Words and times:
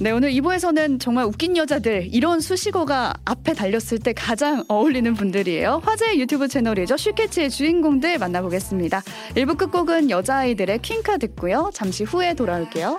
네, 0.00 0.10
오늘 0.10 0.32
2부에서는 0.32 0.98
정말 0.98 1.24
웃긴 1.24 1.56
여자들 1.56 2.08
이런 2.10 2.40
수식어가 2.40 3.14
앞에 3.24 3.54
달렸을 3.54 4.00
때 4.00 4.12
가장 4.12 4.64
어울리는 4.68 5.14
분들이에요. 5.14 5.82
화제의 5.84 6.18
유튜브 6.20 6.48
채널이죠. 6.48 6.96
슈캐치의 6.96 7.50
주인공들 7.50 8.18
만나보겠습니다. 8.18 9.02
1부 9.36 9.56
끝곡은 9.56 10.10
여자아이들의 10.10 10.80
퀸카 10.82 11.18
듣고요. 11.18 11.70
잠시 11.72 12.02
후에 12.02 12.34
돌아올게요. 12.34 12.98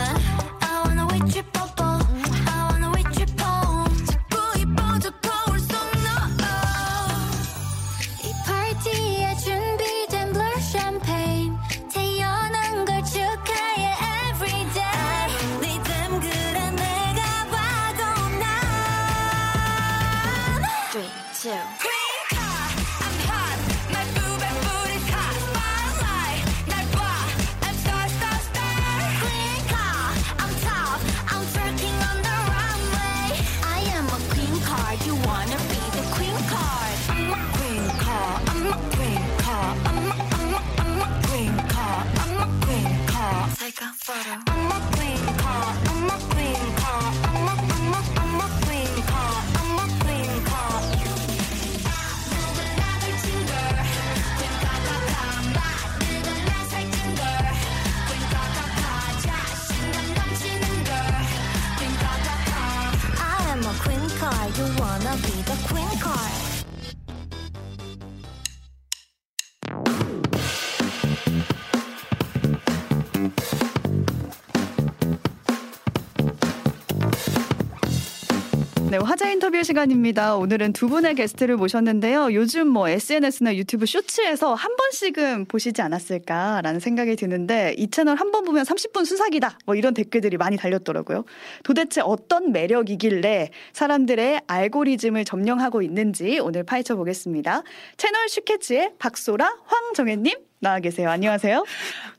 인터뷰 79.41 79.63
시간입니다. 79.63 80.35
오늘은 80.35 80.71
두 80.71 80.87
분의 80.87 81.15
게스트를 81.15 81.57
모셨는데요. 81.57 82.31
요즘 82.35 82.67
뭐 82.67 82.87
SNS나 82.87 83.55
유튜브 83.55 83.87
쇼츠에서 83.87 84.53
한 84.53 84.75
번씩은 84.75 85.45
보시지 85.45 85.81
않았을까라는 85.81 86.79
생각이 86.79 87.15
드는데 87.15 87.73
이 87.75 87.89
채널 87.89 88.17
한 88.17 88.31
번 88.31 88.43
보면 88.43 88.63
30분 88.65 89.03
수사기다. 89.03 89.57
뭐 89.65 89.73
이런 89.73 89.95
댓글들이 89.95 90.37
많이 90.37 90.57
달렸더라고요. 90.57 91.25
도대체 91.63 92.01
어떤 92.01 92.51
매력이길래 92.51 93.49
사람들의 93.73 94.41
알고리즘을 94.45 95.25
점령하고 95.25 95.81
있는지 95.81 96.37
오늘 96.39 96.61
파헤쳐 96.63 96.95
보겠습니다. 96.95 97.63
채널 97.97 98.29
슈케치의 98.29 98.91
박소라 98.99 99.57
황정혜님 99.65 100.35
나와 100.59 100.79
계세요. 100.79 101.09
안녕하세요. 101.09 101.65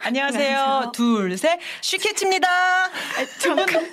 안녕하세요. 0.00 0.58
안녕하세요. 0.58 0.92
둘, 0.92 1.38
셋. 1.38 1.60
슈케치입니다. 1.82 2.48
잠깐. 3.38 3.88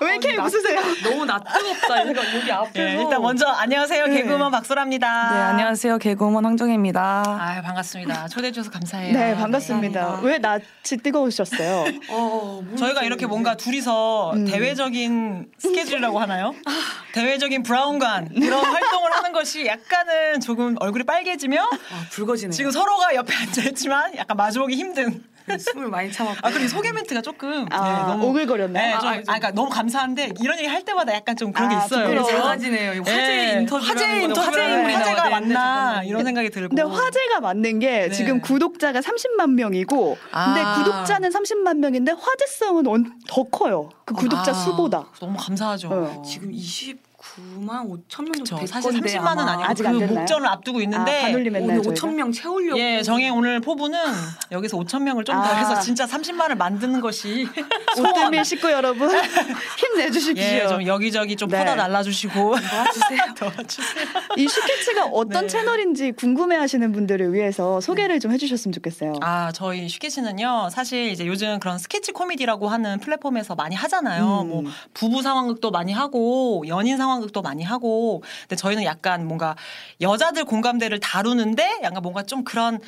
왜 0.00 0.10
이렇게 0.16 0.36
웃으세요? 0.36 0.80
너무 1.04 1.24
낯뜨겁다. 1.24 2.08
여기 2.36 2.52
앞에서. 2.52 2.72
네, 2.74 3.02
일단 3.02 3.22
먼저 3.22 3.46
안녕하세요. 3.48 4.06
네. 4.06 4.16
개그우먼 4.16 4.50
박소라입니다. 4.50 5.30
네, 5.32 5.40
안녕하세요. 5.40 5.98
개그우먼 5.98 6.44
황정혜입니다. 6.44 7.00
아, 7.26 7.62
반갑습니다. 7.62 8.28
초대해 8.28 8.52
주셔서 8.52 8.70
감사해요. 8.70 9.12
네, 9.12 9.34
반갑습니다. 9.34 10.20
네, 10.22 10.26
왜 10.28 10.38
낯이 10.38 10.62
뜨거우셨어요? 11.02 11.84
어, 12.10 12.62
저희가 12.78 13.02
이렇게 13.02 13.26
뭔가 13.26 13.56
둘이서 13.56 14.32
음. 14.34 14.44
대외적인 14.46 15.46
스케줄이라고 15.58 16.18
하나요? 16.18 16.54
아. 16.66 16.70
대외적인 17.14 17.62
브라운관 17.62 18.30
이런 18.32 18.64
활동을 18.64 19.12
하는 19.12 19.32
것이 19.32 19.66
약간은 19.66 20.40
조금 20.40 20.74
얼굴이 20.80 21.04
빨개지며 21.04 21.62
아, 21.62 22.06
붉어지네요. 22.10 22.52
지금 22.52 22.70
서로가 22.70 23.14
옆에 23.14 23.34
앉아 23.34 23.62
있지만 23.70 24.16
약간 24.16 24.36
마주보기 24.36 24.74
힘든 24.74 25.22
숨을 25.58 25.88
많이 25.88 26.10
참았고. 26.10 26.38
아 26.42 26.50
그리고 26.50 26.68
소개 26.68 26.92
멘트가 26.92 27.22
조금 27.22 27.66
아, 27.70 27.84
네, 27.84 28.12
너무 28.12 28.26
오글거렸나요? 28.28 28.94
네, 28.94 28.98
좀, 28.98 29.08
아, 29.08 29.12
아, 29.12 29.22
그러니까 29.22 29.50
너무 29.52 29.70
감사한데 29.70 30.32
이런 30.40 30.58
얘기 30.58 30.68
할 30.68 30.84
때마다 30.84 31.14
약간 31.14 31.36
좀 31.36 31.52
그런 31.52 31.68
게 31.68 31.76
아, 31.76 31.84
있어요. 31.84 32.24
작아지네요. 32.24 33.02
화제 33.02 33.12
네. 33.12 33.60
인터뷰 33.60 33.84
화제 33.84 34.22
인터뷰 34.22 34.46
화제가 34.58 35.30
맞나 35.30 36.02
이런 36.04 36.24
생각이 36.24 36.50
들고. 36.50 36.74
근데 36.74 36.82
화제가 36.82 37.40
맞는 37.40 37.78
게 37.78 38.08
네. 38.08 38.10
지금 38.10 38.40
구독자가 38.40 39.00
30만 39.00 39.50
명이고 39.54 40.16
근데 40.32 40.60
아. 40.60 40.74
구독자는 40.82 41.30
30만 41.30 41.78
명인데 41.78 42.12
화제성은 42.12 43.12
더 43.28 43.42
커요. 43.44 43.90
그 44.04 44.14
구독자 44.14 44.50
아, 44.50 44.54
수보다. 44.54 45.06
너무 45.20 45.36
감사하죠. 45.38 45.88
어. 45.90 46.22
지금 46.22 46.50
20 46.52 47.03
9만 47.34 47.88
5천 48.08 48.24
명 48.24 48.44
정도 48.44 48.60
됐 48.60 48.68
사실 48.68 48.92
30만은 48.92 49.38
아니고 49.38 49.64
아직 49.64 49.82
그 49.82 49.88
목전을 49.88 50.46
앞두고 50.46 50.80
있는데 50.82 51.24
아, 51.24 51.28
오늘 51.30 51.80
5천 51.80 52.14
명 52.14 52.30
채우려고 52.30 52.78
예 52.78 53.02
정혜 53.02 53.28
오늘 53.28 53.60
포부는 53.60 53.98
여기서 54.52 54.78
5천 54.78 55.02
명을 55.02 55.24
좀더 55.24 55.42
아. 55.42 55.54
해서 55.54 55.80
진짜 55.80 56.06
30만을 56.06 56.56
만드는 56.56 57.00
것이 57.00 57.48
오뜨밀 57.98 58.44
식구 58.44 58.70
여러분 58.70 59.10
힘내주십시오. 59.78 60.44
예, 60.44 60.68
좀 60.68 60.86
여기저기 60.86 61.34
좀 61.34 61.48
네. 61.48 61.58
퍼다 61.58 61.74
날라주시고 61.74 62.32
도와주세요. 62.34 63.34
도와주세요. 63.36 64.06
이 64.36 64.46
쉬케치가 64.46 65.06
어떤 65.06 65.42
네. 65.42 65.46
채널인지 65.48 66.12
궁금해하시는 66.12 66.92
분들을 66.92 67.32
위해서 67.32 67.80
소개를 67.80 68.20
좀 68.20 68.30
해주셨으면 68.32 68.72
좋겠어요. 68.72 69.14
아 69.22 69.50
저희 69.52 69.88
쉬케치는요 69.88 70.68
사실 70.70 71.10
이제 71.10 71.26
요즘 71.26 71.58
그런 71.58 71.78
스케치 71.78 72.12
코미디라고 72.12 72.68
하는 72.68 73.00
플랫폼에서 73.00 73.56
많이 73.56 73.74
하잖아요. 73.74 74.42
음. 74.42 74.48
뭐 74.48 74.64
부부 74.92 75.22
상황극도 75.22 75.70
많이 75.70 75.92
하고 75.92 76.62
연인 76.68 76.96
상황 76.96 77.23
상 77.23 77.23
황극도 77.24 77.42
많이 77.42 77.62
하고 77.62 78.22
근데 78.42 78.56
저희는 78.56 78.84
약간 78.84 79.26
뭔가 79.26 79.56
여자들 80.00 80.44
공감대를 80.44 81.00
다루는데 81.00 81.80
약간 81.82 82.02
뭔가 82.02 82.22
좀 82.22 82.44
그런 82.44 82.78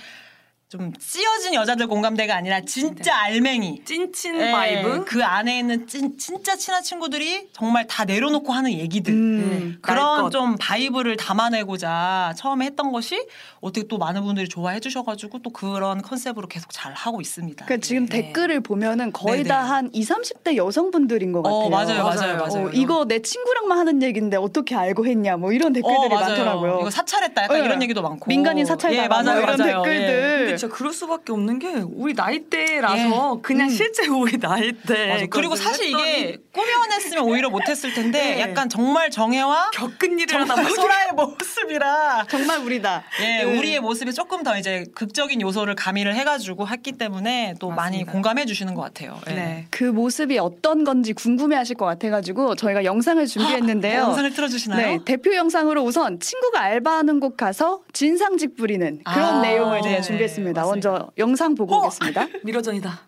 좀 0.69 0.93
찌어진 0.99 1.55
여자들 1.55 1.87
공감대가 1.87 2.35
아니라 2.35 2.61
진짜 2.63 3.17
알맹이. 3.23 3.83
찐친 3.85 4.41
예, 4.41 4.51
vibe. 4.51 5.05
그 5.05 5.23
안에 5.25 5.61
있는 5.61 5.87
찐, 5.87 6.19
진짜 6.19 6.57
친한 6.57 6.83
친구들이 6.83 7.51
정말 7.53 7.87
다 7.87 8.05
내려놓고 8.05 8.53
하는 8.53 8.73
얘기들. 8.73 9.15
음. 9.15 9.79
그런 9.81 10.15
날 10.15 10.23
것. 10.25 10.31
좀 10.31 10.57
vibe를 10.59 11.17
담아내고자 11.19 12.35
처음에 12.37 12.65
했던 12.67 12.91
것이 12.91 13.29
어떻게 13.61 13.87
또 13.87 13.97
많은 13.99 14.25
분들이 14.25 14.49
좋아해 14.49 14.81
주셔가지고 14.81 15.39
또 15.39 15.51
그런 15.51 16.03
컨셉으로 16.03 16.49
계속 16.49 16.73
잘 16.73 16.93
하고 16.95 17.21
있습니다. 17.21 17.65
그러니까 17.65 17.87
지금 17.87 18.07
네. 18.07 18.23
댓글을 18.23 18.61
보면은 18.61 19.13
거의. 19.13 19.45
다 19.45 19.57
한 19.67 19.89
20, 19.93 20.17
30대 20.17 20.57
여성분들인 20.57 21.31
것 21.33 21.43
같아요. 21.43 21.59
어, 21.61 21.71
맞아요, 21.71 22.03
맞아요, 22.03 22.05
맞아요. 22.05 22.37
맞아요. 22.39 22.67
어, 22.67 22.71
이거 22.73 23.05
내 23.05 23.21
친구랑만 23.23 23.79
하는 23.79 24.03
얘기인데 24.03 24.37
어떻게 24.37 24.75
알고 24.75 25.07
했냐 25.07 25.37
뭐 25.37 25.53
이런 25.53 25.71
어, 25.71 25.75
댓글들이 25.75 26.09
맞아요. 26.09 26.29
많더라고요. 26.31 26.79
이거 26.81 26.91
사찰했다 26.91 27.45
약간 27.45 27.61
네. 27.61 27.65
이런 27.65 27.83
얘기도 27.83 28.03
많고. 28.03 28.27
민간인 28.27 28.65
사찰당한 28.67 29.05
예, 29.05 29.09
맞아요, 29.09 29.25
뭐 29.25 29.43
이런 29.43 29.59
맞아요. 29.59 29.83
댓글들. 29.83 30.56
근데 30.57 30.59
진짜 30.59 30.75
그럴 30.75 30.93
수밖에 30.93 31.33
없는 31.33 31.59
게 31.59 31.69
우리 31.85 32.15
나이대라서 32.15 33.41
그냥 33.43 33.69
음. 33.69 33.71
실제 33.71 34.07
우리 34.07 34.37
나이대. 34.39 35.07
맞아. 35.09 35.27
그리고. 35.31 35.57
사실 35.57 35.87
이게 35.87 35.97
했더니 35.99 36.53
꾸며냈으면 36.53 37.25
오히려 37.25 37.51
못했을 37.51 37.93
텐데 37.95 38.37
네. 38.37 38.41
약간 38.41 38.69
정말 38.69 39.11
정혜와 39.11 39.71
겪은 39.73 40.19
일을 40.19 40.41
보자. 40.41 40.65
소라의 40.65 41.09
모습이라 41.15 42.27
정말 42.29 42.59
우리다. 42.59 43.05
예, 43.21 43.45
네. 43.45 43.59
우리의 43.59 43.81
모습이 43.81 44.13
조금 44.13 44.43
더 44.43 44.57
이제 44.59 44.85
극적인 44.95 45.41
요소를 45.41 45.75
가미를 45.75 46.15
해가지고 46.15 46.69
했기 46.69 46.93
때문에 46.93 47.55
또 47.59 47.69
많이 47.71 47.99
맞습니다. 47.99 48.13
공감해 48.13 48.45
주시는 48.47 48.75
것 48.75 48.83
같아요. 48.83 49.19
예. 49.31 49.35
네. 49.35 49.67
그 49.71 49.85
모습이 49.85 50.39
어떤 50.39 50.85
건지 50.85 51.13
궁금해하실 51.13 51.77
것 51.77 51.85
같아가지고 51.87 52.55
저희가 52.57 52.85
영상을 52.85 53.25
준비했는데요. 53.27 54.01
영상을 54.01 54.33
틀어주시나요? 54.33 54.87
네, 54.87 54.99
대표 55.05 55.35
영상으로 55.35 55.83
우선 55.83 56.21
친구가 56.21 56.61
알바하는 56.61 57.21
곳 57.21 57.37
가서 57.37 57.81
진상직 57.93 58.57
부리는 58.57 59.01
그런 59.05 59.37
아, 59.37 59.41
내용을 59.43 59.81
네, 59.83 60.01
준비했습니다. 60.01 60.46
네, 60.53 60.61
먼저 60.61 61.11
영상 61.19 61.55
보고 61.55 61.75
어? 61.75 61.79
오겠습니다. 61.79 62.27
미러전이다. 62.45 63.01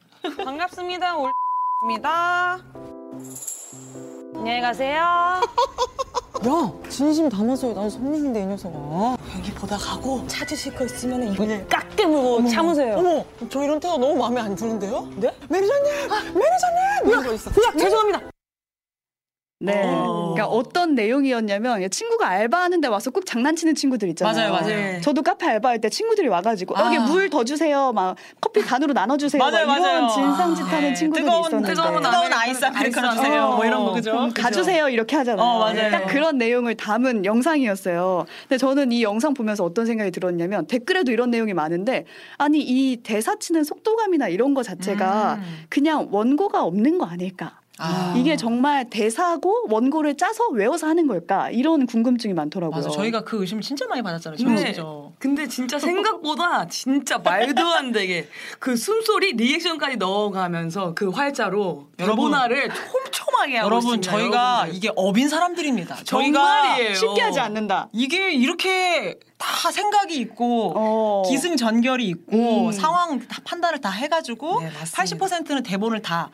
반갑습니다. 0.45 1.17
올입니다. 1.83 2.59
안녕히 4.35 4.61
가세요. 4.61 5.01
야, 6.47 6.73
진심 6.89 7.29
담아서 7.29 7.69
나도 7.69 7.91
손님인데 7.91 8.43
이 8.43 8.47
녀석아. 8.47 9.17
여기 9.37 9.53
보다 9.55 9.77
가고 9.77 10.25
찾으실 10.29 10.75
거 10.77 10.85
있으면 10.85 11.33
이번에 11.33 11.65
깍게 11.67 12.07
물고 12.07 12.49
참으세요. 12.49 12.97
어머, 12.97 13.25
저 13.51 13.65
이런 13.65 13.81
태도 13.81 13.99
너무 13.99 14.15
마음에 14.17 14.41
안 14.41 14.55
드는데요? 14.55 15.09
네? 15.17 15.35
매니저님, 15.49 15.85
매니저님 16.09 17.07
이런 17.07 17.25
거 17.25 17.33
있어. 17.33 17.51
그냥 17.51 17.77
죄송합니다. 17.77 18.21
네, 19.61 19.83
어. 19.85 20.35
그러니까 20.35 20.47
어떤 20.47 20.95
내용이었냐면 20.95 21.85
친구가 21.91 22.29
알바하는데 22.29 22.87
와서 22.87 23.11
꼭 23.11 23.27
장난치는 23.27 23.75
친구들 23.75 24.09
있잖아요. 24.11 24.53
맞아요, 24.53 24.53
맞아요. 24.53 24.67
네. 24.77 25.01
저도 25.01 25.23
카페 25.23 25.47
알바할 25.47 25.81
때 25.81 25.89
친구들이 25.89 26.29
와가지고 26.29 26.79
아. 26.79 26.87
여기 26.87 26.99
물 26.99 27.29
더 27.29 27.43
주세요, 27.45 27.93
막 27.93 28.17
커피 28.41 28.65
반으로 28.65 28.93
나눠주세요, 28.95 29.39
맞아요, 29.43 29.67
막 29.67 29.79
이런 29.79 30.03
맞아요. 30.03 30.09
진상짓하는 30.15 30.81
네. 30.81 30.95
친구들이 30.95 31.25
뜨거운, 31.25 31.41
있었는데 31.47 31.75
뜨거운 31.75 32.03
뜨거운 32.03 32.33
아이스 32.33 32.65
아메리카노 32.65 33.11
주세요. 33.17 33.43
어, 33.43 33.57
뭐 33.57 33.65
이런 33.67 33.85
거 33.85 33.93
그죠? 33.93 34.13
그죠? 34.29 34.43
가주세요 34.43 34.89
이렇게 34.89 35.17
하잖아요. 35.17 35.45
어, 35.45 35.59
맞아요. 35.59 35.91
딱 35.91 36.07
그런 36.07 36.39
내용을 36.39 36.77
담은 36.77 37.25
영상이었어요. 37.25 38.27
근데 38.49 38.57
저는 38.59 38.93
이 38.93 39.03
영상 39.03 39.35
보면서 39.35 39.65
어떤 39.65 39.85
생각이 39.87 40.13
들었냐면 40.13 40.67
댓글에도 40.69 41.11
이런 41.11 41.31
내용이 41.31 41.53
많은데 41.53 42.07
아니 42.39 42.61
이 42.61 42.97
대사 43.03 43.37
치는 43.37 43.65
속도감이나 43.65 44.29
이런 44.29 44.55
거 44.55 44.63
자체가 44.63 45.35
음. 45.35 45.67
그냥 45.69 46.09
원고가 46.13 46.63
없는 46.63 46.99
거 46.99 47.07
아닐까? 47.07 47.59
아. 47.81 48.15
이게 48.17 48.37
정말 48.37 48.89
대사고 48.91 49.67
원고를 49.71 50.17
짜서 50.17 50.49
외워서 50.49 50.87
하는 50.87 51.07
걸까? 51.07 51.51
이런 51.51 51.87
궁금증이 51.87 52.35
많더라고요. 52.35 52.77
맞아. 52.77 52.91
저희가 52.91 53.23
그 53.25 53.41
의심을 53.41 53.63
진짜 53.63 53.87
많이 53.87 54.03
받았잖아요. 54.03 54.39
네. 54.49 54.73
진짜. 54.73 54.83
근데 55.19 55.47
진짜 55.49 55.79
생각보다 55.79 56.67
진짜 56.69 57.19
말도 57.19 57.63
안 57.67 57.93
되게 57.93 58.29
그 58.59 58.77
숨소리 58.77 59.33
리액션까지 59.33 59.97
넣어가면서 59.97 60.95
그 60.95 61.09
활자로 61.11 61.89
여러분. 61.99 62.17
대본화를 62.17 62.69
촘촘하게 62.69 63.57
하고 63.59 63.67
여러분 63.67 63.95
있습니다, 64.01 64.11
저희가 64.11 64.53
여러분들. 64.59 64.77
이게 64.77 64.91
어빈 64.97 65.29
사람들입니다. 65.29 65.97
저희가 66.05 66.39
정말이에요. 66.39 66.95
쉽게 66.95 67.21
하지 67.23 67.41
않는다. 67.41 67.89
이게 67.93 68.33
이렇게 68.33 69.19
다 69.39 69.71
생각이 69.71 70.17
있고 70.17 70.73
어. 70.77 71.23
기승전결이 71.29 72.07
있고 72.09 72.67
음. 72.67 72.73
상황 72.73 73.21
다 73.21 73.41
판단을 73.45 73.81
다 73.81 73.91
해가지고 73.91 74.61
네, 74.61 74.71
맞습니다. 74.71 75.27
80%는 75.45 75.63
대본을 75.63 76.03
다 76.03 76.31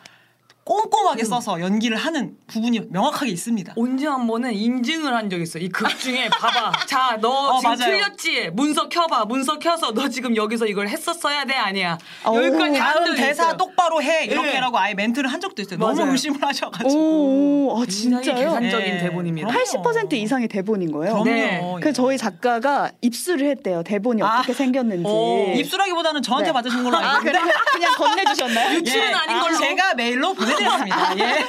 꼼꼼하게 0.64 1.24
써서 1.24 1.60
연기를 1.60 1.96
하는 1.98 2.36
부분이 2.46 2.80
명확하게 2.90 3.30
있습니다. 3.32 3.74
언제 3.76 4.06
한 4.06 4.26
번은 4.26 4.52
인증을 4.54 5.14
한 5.14 5.28
적 5.28 5.40
있어. 5.40 5.58
이 5.58 5.68
극 5.68 5.88
중에 5.98 6.28
봐봐. 6.40 6.86
자, 6.86 7.18
너 7.20 7.28
어, 7.54 7.58
지금 7.58 7.70
맞아요. 7.76 7.92
틀렸지? 7.96 8.50
문서 8.54 8.88
켜봐. 8.88 9.24
문서 9.26 9.58
켜서 9.58 9.92
너 9.92 10.08
지금 10.08 10.36
여기서 10.36 10.66
이걸 10.66 10.88
했었어야 10.88 11.44
돼 11.44 11.54
아니야. 11.54 11.98
오. 12.26 12.36
여기까지 12.36 12.78
한 12.78 12.94
다음 12.94 13.14
대사 13.16 13.44
있어요. 13.44 13.56
똑바로 13.56 14.02
해 14.02 14.24
이렇게라고 14.24 14.76
네. 14.78 14.82
아예 14.84 14.94
멘트를 14.94 15.30
한 15.32 15.40
적도 15.40 15.60
있어요. 15.62 15.78
너무 15.78 15.94
맞아요. 15.96 16.12
의심을 16.12 16.42
하셔가지고. 16.42 16.94
오, 16.94 17.68
오, 17.74 17.82
아, 17.82 17.86
진짜요? 17.86 18.22
계산적인 18.34 18.70
네. 18.94 18.98
대본입니다. 19.00 19.48
그럼요. 19.48 19.64
80% 19.64 20.12
이상이 20.14 20.48
대본인 20.48 20.92
거예요. 20.92 21.12
그럼요. 21.22 21.30
네. 21.30 21.76
그 21.82 21.92
저희 21.92 22.16
작가가 22.16 22.90
입수를 23.02 23.48
했대요. 23.50 23.82
대본이 23.82 24.22
아. 24.22 24.38
어떻게 24.38 24.52
생겼는지. 24.54 25.04
어, 25.06 25.52
입술하기보다는 25.56 26.22
저한테 26.22 26.48
네. 26.50 26.52
받으신 26.54 26.84
걸로 26.84 26.96
알고 26.96 27.08
아, 27.08 27.18
있는데 27.18 27.38
그래? 27.40 27.52
그냥 27.72 27.92
건네주셨나요? 27.96 28.74
유출은 28.78 29.14
아닌 29.14 29.40
걸로. 29.40 29.56
제가 29.58 29.94
메일로 29.94 30.34
보내 30.34 30.53
드렸습니다. 30.56 31.18
예. 31.18 31.44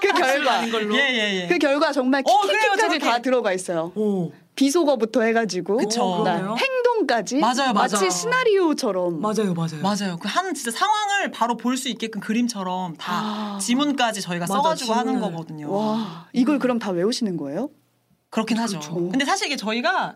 그 0.00 0.08
결과. 0.12 0.60
걸로. 0.70 0.94
예, 0.96 1.00
예, 1.00 1.42
예. 1.42 1.46
그 1.48 1.58
결과 1.58 1.92
정말 1.92 2.22
어, 2.26 2.76
저렇게. 2.76 2.98
다 2.98 3.18
들어가 3.20 3.52
있어요. 3.52 3.92
오. 3.94 4.32
비속어부터 4.56 5.22
해가지고 5.22 5.78
그쵸. 5.78 6.24
행동까지 6.56 7.38
맞아요, 7.38 7.72
마치 7.72 7.96
맞아요. 7.96 8.10
시나리오처럼 8.10 9.20
맞아요, 9.20 9.52
맞아요. 9.54 9.82
맞아요. 9.82 10.16
그 10.18 10.28
한 10.28 10.54
진짜 10.54 10.70
상황을 10.70 11.32
바로 11.32 11.56
볼 11.56 11.76
수 11.76 11.88
있게끔 11.88 12.20
그림처럼 12.20 12.96
다 12.96 13.12
아. 13.12 13.58
지문까지 13.60 14.20
저희가 14.20 14.44
맞아, 14.44 14.54
써가지고 14.54 14.92
하는 14.92 15.14
지문을. 15.14 15.32
거거든요. 15.32 15.72
와 15.72 16.28
이걸 16.32 16.60
그럼 16.60 16.78
다 16.78 16.90
외우시는 16.92 17.36
거예요? 17.36 17.70
그렇긴 18.30 18.58
하죠. 18.58 18.78
그렇죠. 18.78 18.94
근데 19.10 19.24
사실 19.24 19.48
이게 19.48 19.56
저희가 19.56 20.14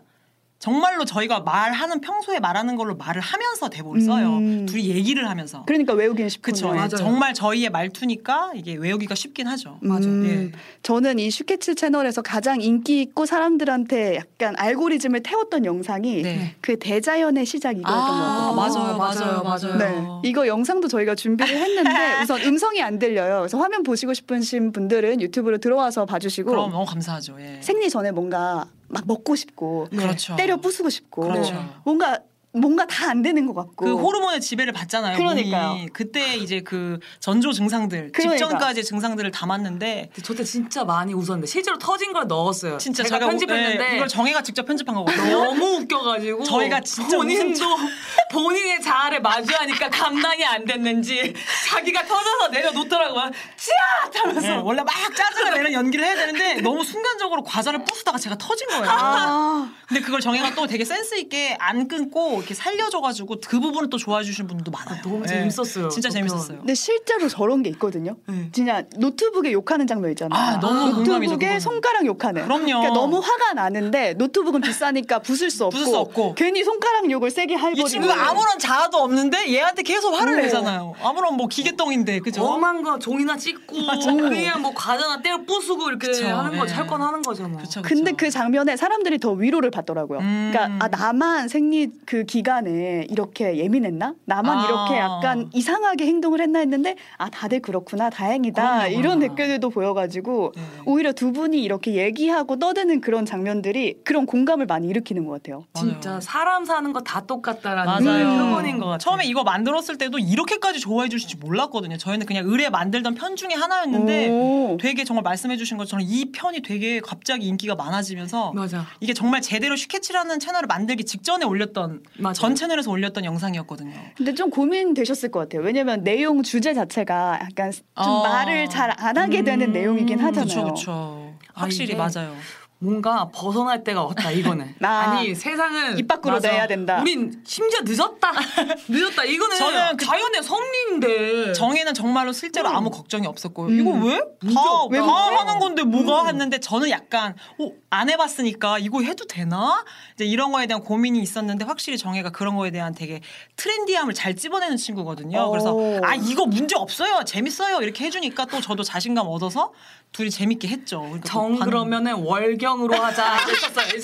정말로 0.59 1.05
저희가 1.05 1.39
말하는 1.39 2.01
평소에 2.01 2.41
말하는 2.41 2.75
걸로 2.75 2.93
말을 2.97 3.21
하면서 3.21 3.69
대본을 3.69 4.01
써요. 4.01 4.37
음. 4.39 4.65
둘이 4.65 4.89
얘기를 4.89 5.29
하면서. 5.29 5.63
그러니까 5.65 5.93
외우기는 5.93 6.27
쉽군요. 6.27 6.53
그쵸. 6.53 6.67
예, 6.67 6.73
맞아요. 6.73 6.89
정말 6.97 7.33
저희의 7.33 7.69
말투니까 7.69 8.51
이게 8.55 8.75
외우기가 8.75 9.15
쉽긴 9.15 9.47
하죠. 9.47 9.79
음, 9.83 10.25
예. 10.53 10.59
저는 10.83 11.17
이 11.17 11.31
슈케츠 11.31 11.75
채널에서 11.75 12.21
가장 12.21 12.59
인기 12.59 13.01
있고 13.01 13.25
사람들한테 13.25 14.17
약간 14.17 14.53
알고리즘을 14.57 15.23
태웠던 15.23 15.63
영상이 15.63 16.23
네. 16.23 16.55
그 16.59 16.77
대자연의 16.77 17.45
시작 17.45 17.77
이거였던 17.77 17.93
것 17.95 18.03
아, 18.03 18.53
같아요. 18.53 18.53
맞아요, 18.55 18.97
맞아요, 18.97 19.43
맞아요, 19.43 19.77
맞아요. 19.77 20.19
네, 20.23 20.29
이거 20.29 20.45
영상도 20.45 20.89
저희가 20.89 21.15
준비를 21.15 21.55
했는데 21.55 21.89
우선 22.21 22.41
음성이 22.41 22.81
안 22.81 22.99
들려요. 22.99 23.39
그래서 23.39 23.57
화면 23.57 23.83
보시고 23.83 24.13
싶으신 24.13 24.73
분들은 24.73 25.21
유튜브로 25.21 25.59
들어와서 25.59 26.05
봐주시고 26.05 26.49
그럼 26.51 26.71
너무 26.71 26.83
감사하죠. 26.85 27.37
예. 27.39 27.61
생리 27.61 27.89
전에 27.89 28.11
뭔가 28.11 28.65
막 28.89 29.05
먹고 29.07 29.35
싶고 29.35 29.87
그렇죠. 29.91 30.35
때려 30.35 30.57
부수고 30.57 30.89
싶고 30.89 31.21
그렇죠. 31.21 31.55
뭔가 31.85 32.19
뭔가 32.51 32.85
다 32.85 33.09
안 33.09 33.23
되는 33.23 33.47
것 33.47 33.55
같고 33.55 33.85
그 33.85 33.95
호르몬의 33.95 34.39
지배를 34.39 34.71
받잖아요. 34.71 35.17
그러니까요. 35.17 35.69
몸이. 35.69 35.87
그때 35.89 36.35
이제 36.35 36.61
그 36.61 36.99
전조 37.19 37.51
증상들, 37.51 38.11
그러니까. 38.11 38.37
직전까지 38.37 38.83
증상들을 38.83 39.31
담았는데 39.31 40.11
저때 40.21 40.43
진짜 40.43 40.83
많이 40.83 41.13
웃었는데 41.15 41.47
실제로 41.47 41.79
터진 41.79 42.13
걸 42.13 42.27
넣었어요. 42.27 42.77
진짜 42.77 43.01
제가, 43.03 43.17
제가 43.17 43.29
편집했는데 43.31 43.91
예, 43.91 43.95
이걸 43.95 44.07
정혜가 44.07 44.43
직접 44.43 44.65
편집한 44.67 44.93
거거든요. 44.93 45.25
너무 45.43 45.77
웃겨가지고 45.77 46.43
저희가 46.43 46.81
진짜 46.81 47.17
본인도 47.17 47.65
본인의 48.31 48.81
자아를 48.81 49.21
마주하니까 49.21 49.89
감당이 49.89 50.45
안 50.45 50.65
됐는지 50.65 51.33
자기가 51.69 52.03
터져서 52.05 52.49
내려놓더라고요. 52.49 53.31
찌앗 53.57 54.23
하면서 54.23 54.47
예, 54.51 54.55
원래 54.57 54.83
막 54.83 54.93
짜증을 55.15 55.53
내는 55.55 55.73
연기를 55.73 56.05
해야 56.05 56.15
되는데 56.15 56.61
너무 56.61 56.83
순간적으로 56.83 57.43
과자를 57.43 57.83
부수다가 57.85 58.19
제가 58.19 58.37
터진 58.37 58.67
거예요. 58.67 58.85
아, 58.87 59.71
근데 59.87 60.01
그걸 60.01 60.19
정혜가 60.21 60.53
또 60.53 60.67
되게 60.67 60.85
센스 60.85 61.15
있게 61.15 61.55
안 61.59 61.87
끊고 61.87 62.38
이렇게 62.39 62.53
살려줘가지고 62.53 63.37
그 63.47 63.59
부분을 63.59 63.89
또 63.89 63.97
좋아해 63.97 64.23
주시는 64.23 64.47
분들도 64.47 64.71
많아요. 64.71 65.01
너무 65.03 65.21
예. 65.23 65.27
재밌었어요, 65.27 65.89
진짜 65.89 66.09
그 66.09 66.13
재밌었어요. 66.13 66.57
근데 66.59 66.73
실제로 66.73 67.27
저런 67.27 67.63
게 67.63 67.69
있거든요. 67.71 68.15
네. 68.27 68.49
진짜 68.51 68.83
노트북에 68.97 69.51
욕하는 69.51 69.87
장면 69.87 70.11
있잖아요. 70.11 70.39
아, 70.39 70.59
너무 70.59 71.03
노트북에. 71.03 71.59
손가락 71.59 72.05
욕하는. 72.05 72.43
그럼요. 72.43 72.65
그러니까 72.65 72.93
너무 72.93 73.19
화가 73.19 73.53
나는데 73.53 74.13
노트북은 74.13 74.61
비싸니까 74.61 75.19
부술 75.19 75.49
수 75.51 75.65
없고, 75.65 75.75
부술 75.77 75.91
수 75.91 75.97
없고. 75.97 76.35
괜히 76.35 76.63
손가락 76.63 77.09
욕을 77.11 77.29
세게 77.31 77.55
할고 77.55 77.81
이 77.81 77.85
친구가 77.85 78.29
아무런 78.29 78.57
자아도 78.59 78.97
없는데 78.97 79.51
얘한테 79.53 79.83
계속 79.83 80.13
화를 80.13 80.37
네. 80.37 80.43
내잖아요. 80.43 80.95
아무런 81.01 81.35
뭐 81.35 81.47
기계똥인데 81.47 82.19
그죠? 82.19 82.43
엄한 82.43 82.83
거 82.83 82.97
종이나 82.99 83.37
찍고 83.37 83.75
그냥 84.29 84.61
뭐 84.61 84.73
과자나 84.73 85.21
때려 85.21 85.43
부수고 85.43 85.89
이렇게 85.89 86.07
그쵸, 86.07 86.27
하는 86.27 86.57
거 86.57 86.65
예. 86.67 86.71
할건 86.71 87.01
하는. 87.01 87.21
그쵸, 87.21 87.49
그쵸. 87.61 87.81
근데 87.81 88.11
그 88.13 88.29
장면에 88.29 88.75
사람들이 88.75 89.17
더 89.19 89.31
위로를 89.31 89.71
받더라고요. 89.71 90.19
음. 90.19 90.51
그러니까 90.51 90.85
아 90.85 90.87
나만 90.87 91.47
생리 91.47 91.89
그 92.05 92.25
기간에 92.33 93.07
이렇게 93.09 93.57
예민했나? 93.57 94.13
나만 94.25 94.59
아. 94.59 94.65
이렇게 94.65 94.97
약간 94.97 95.49
이상하게 95.53 96.05
행동을 96.05 96.41
했나 96.41 96.59
했는데 96.59 96.95
아 97.17 97.29
다들 97.29 97.59
그렇구나 97.59 98.11
다행이다 98.11 98.61
그럼요, 98.87 98.99
이런. 98.99 99.19
댓글들도 99.19 99.69
보여가지고 99.71 100.53
네. 100.55 100.61
오히려 100.85 101.11
두 101.11 101.31
분이 101.33 101.61
이렇게 101.61 101.95
얘기하고 101.95 102.59
떠드는 102.59 103.01
그런 103.01 103.25
장면들이 103.25 103.95
그런 104.05 104.25
공감을 104.27 104.67
많이 104.67 104.87
일으키는 104.87 105.25
것 105.25 105.31
같아요. 105.41 105.65
진짜 105.73 106.09
맞아요. 106.11 106.21
사람 106.21 106.65
사는 106.65 106.93
거 106.93 106.99
다 106.99 107.21
똑같다라는 107.25 108.03
맞아요. 108.03 108.49
표본인 108.49 108.77
것 108.77 108.85
같아요. 108.85 108.97
처음에 108.99 109.25
이거 109.25 109.43
만들었을 109.43 109.97
때도 109.97 110.19
이렇게까지 110.19 110.79
좋아해 110.79 111.09
주실지 111.09 111.37
몰랐거든요. 111.37 111.97
저희는 111.97 112.25
그냥 112.27 112.43
의뢰 112.45 112.69
만들던 112.69 113.15
편 113.15 113.35
중에 113.35 113.53
하나였는데 113.55 114.29
오. 114.29 114.77
되게 114.79 115.03
정말 115.05 115.23
말씀해 115.23 115.57
주신 115.57 115.77
것처럼 115.77 116.05
이 116.07 116.31
편이 116.31 116.61
되게 116.61 116.99
갑자기 116.99 117.47
인기가 117.47 117.73
많아지면서 117.75 118.51
맞아. 118.53 118.85
이게 118.99 119.13
정말 119.13 119.41
제대로 119.41 119.75
슈케치라는 119.75 120.39
채널을 120.39 120.67
만들기 120.67 121.05
직전에 121.05 121.45
올렸던 121.45 122.03
맞아요. 122.19 122.33
전 122.33 122.55
채널에서 122.55 122.91
올렸던 122.91 123.25
영상이었거든요. 123.25 123.93
근데 124.17 124.33
좀 124.33 124.49
고민되셨을 124.49 125.31
것 125.31 125.39
같아요. 125.39 125.61
왜냐면 125.63 126.03
내용 126.03 126.43
주제 126.43 126.73
자체가 126.73 127.39
약간 127.41 127.71
좀 127.71 127.83
어. 127.95 128.23
말을 128.23 128.69
잘 128.69 128.89
안 128.99 129.17
하게 129.17 129.43
되는 129.43 129.71
내용이긴 129.71 130.19
하잖아요. 130.19 130.63
그렇죠. 130.63 131.33
확실히 131.53 131.93
이게 131.93 131.95
맞아요. 131.95 132.35
뭔가 132.81 133.29
벗어날 133.33 133.83
때가 133.83 134.03
왔다 134.05 134.31
이거는. 134.31 134.73
아. 134.81 134.87
아니 134.87 135.35
세상은 135.35 135.97
입 135.99 136.07
밖으로 136.07 136.35
맞아. 136.35 136.49
내야 136.49 136.65
된다. 136.65 136.99
우린 137.01 137.41
심지어 137.45 137.81
늦었다. 137.83 138.31
늦었다. 138.87 139.25
이거는 139.25 139.57
저는 139.57 139.97
그- 139.97 140.05
자연의 140.05 140.41
섭리인데. 140.43 141.53
정혜는 141.53 141.93
정말로 141.93 142.31
실제로 142.31 142.69
아무 142.69 142.89
걱정이 142.89 143.27
없었고 143.27 143.65
음. 143.67 143.79
이거 143.79 143.89
왜? 143.91 144.17
다, 144.53 144.61
왜 144.89 144.99
다? 144.99 145.05
하는 145.07 145.59
건데 145.59 145.83
뭐가 145.83 146.27
했는데 146.27 146.59
저는 146.59 146.89
약간 146.89 147.35
어, 147.59 147.69
안 147.89 148.09
해봤으니까 148.09 148.79
이거 148.79 149.01
해도 149.01 149.25
되나? 149.25 149.83
이제 150.13 150.25
이런 150.25 150.51
거에 150.51 150.67
대한 150.67 150.83
고민이 150.83 151.19
있었는데 151.21 151.65
확실히 151.65 151.97
정혜가 151.97 152.29
그런 152.29 152.55
거에 152.55 152.71
대한 152.71 152.93
되게 152.93 153.21
트렌디함을 153.55 154.13
잘 154.13 154.35
찝어내는 154.35 154.77
친구거든요. 154.77 155.49
그래서 155.49 155.73
오. 155.73 155.99
아 156.03 156.15
이거 156.15 156.45
문제 156.45 156.75
없어요, 156.75 157.23
재밌어요 157.25 157.81
이렇게 157.81 158.05
해주니까 158.05 158.45
또 158.45 158.61
저도 158.61 158.83
자신감 158.83 159.27
얻어서 159.27 159.73
둘이 160.11 160.29
재밌게 160.29 160.67
했죠. 160.67 161.01
그러니까 161.01 161.29
정 161.29 161.59
그러면은 161.59 162.13
월경으로 162.13 162.95
하자 162.95 163.37
했었어요. 163.47 164.01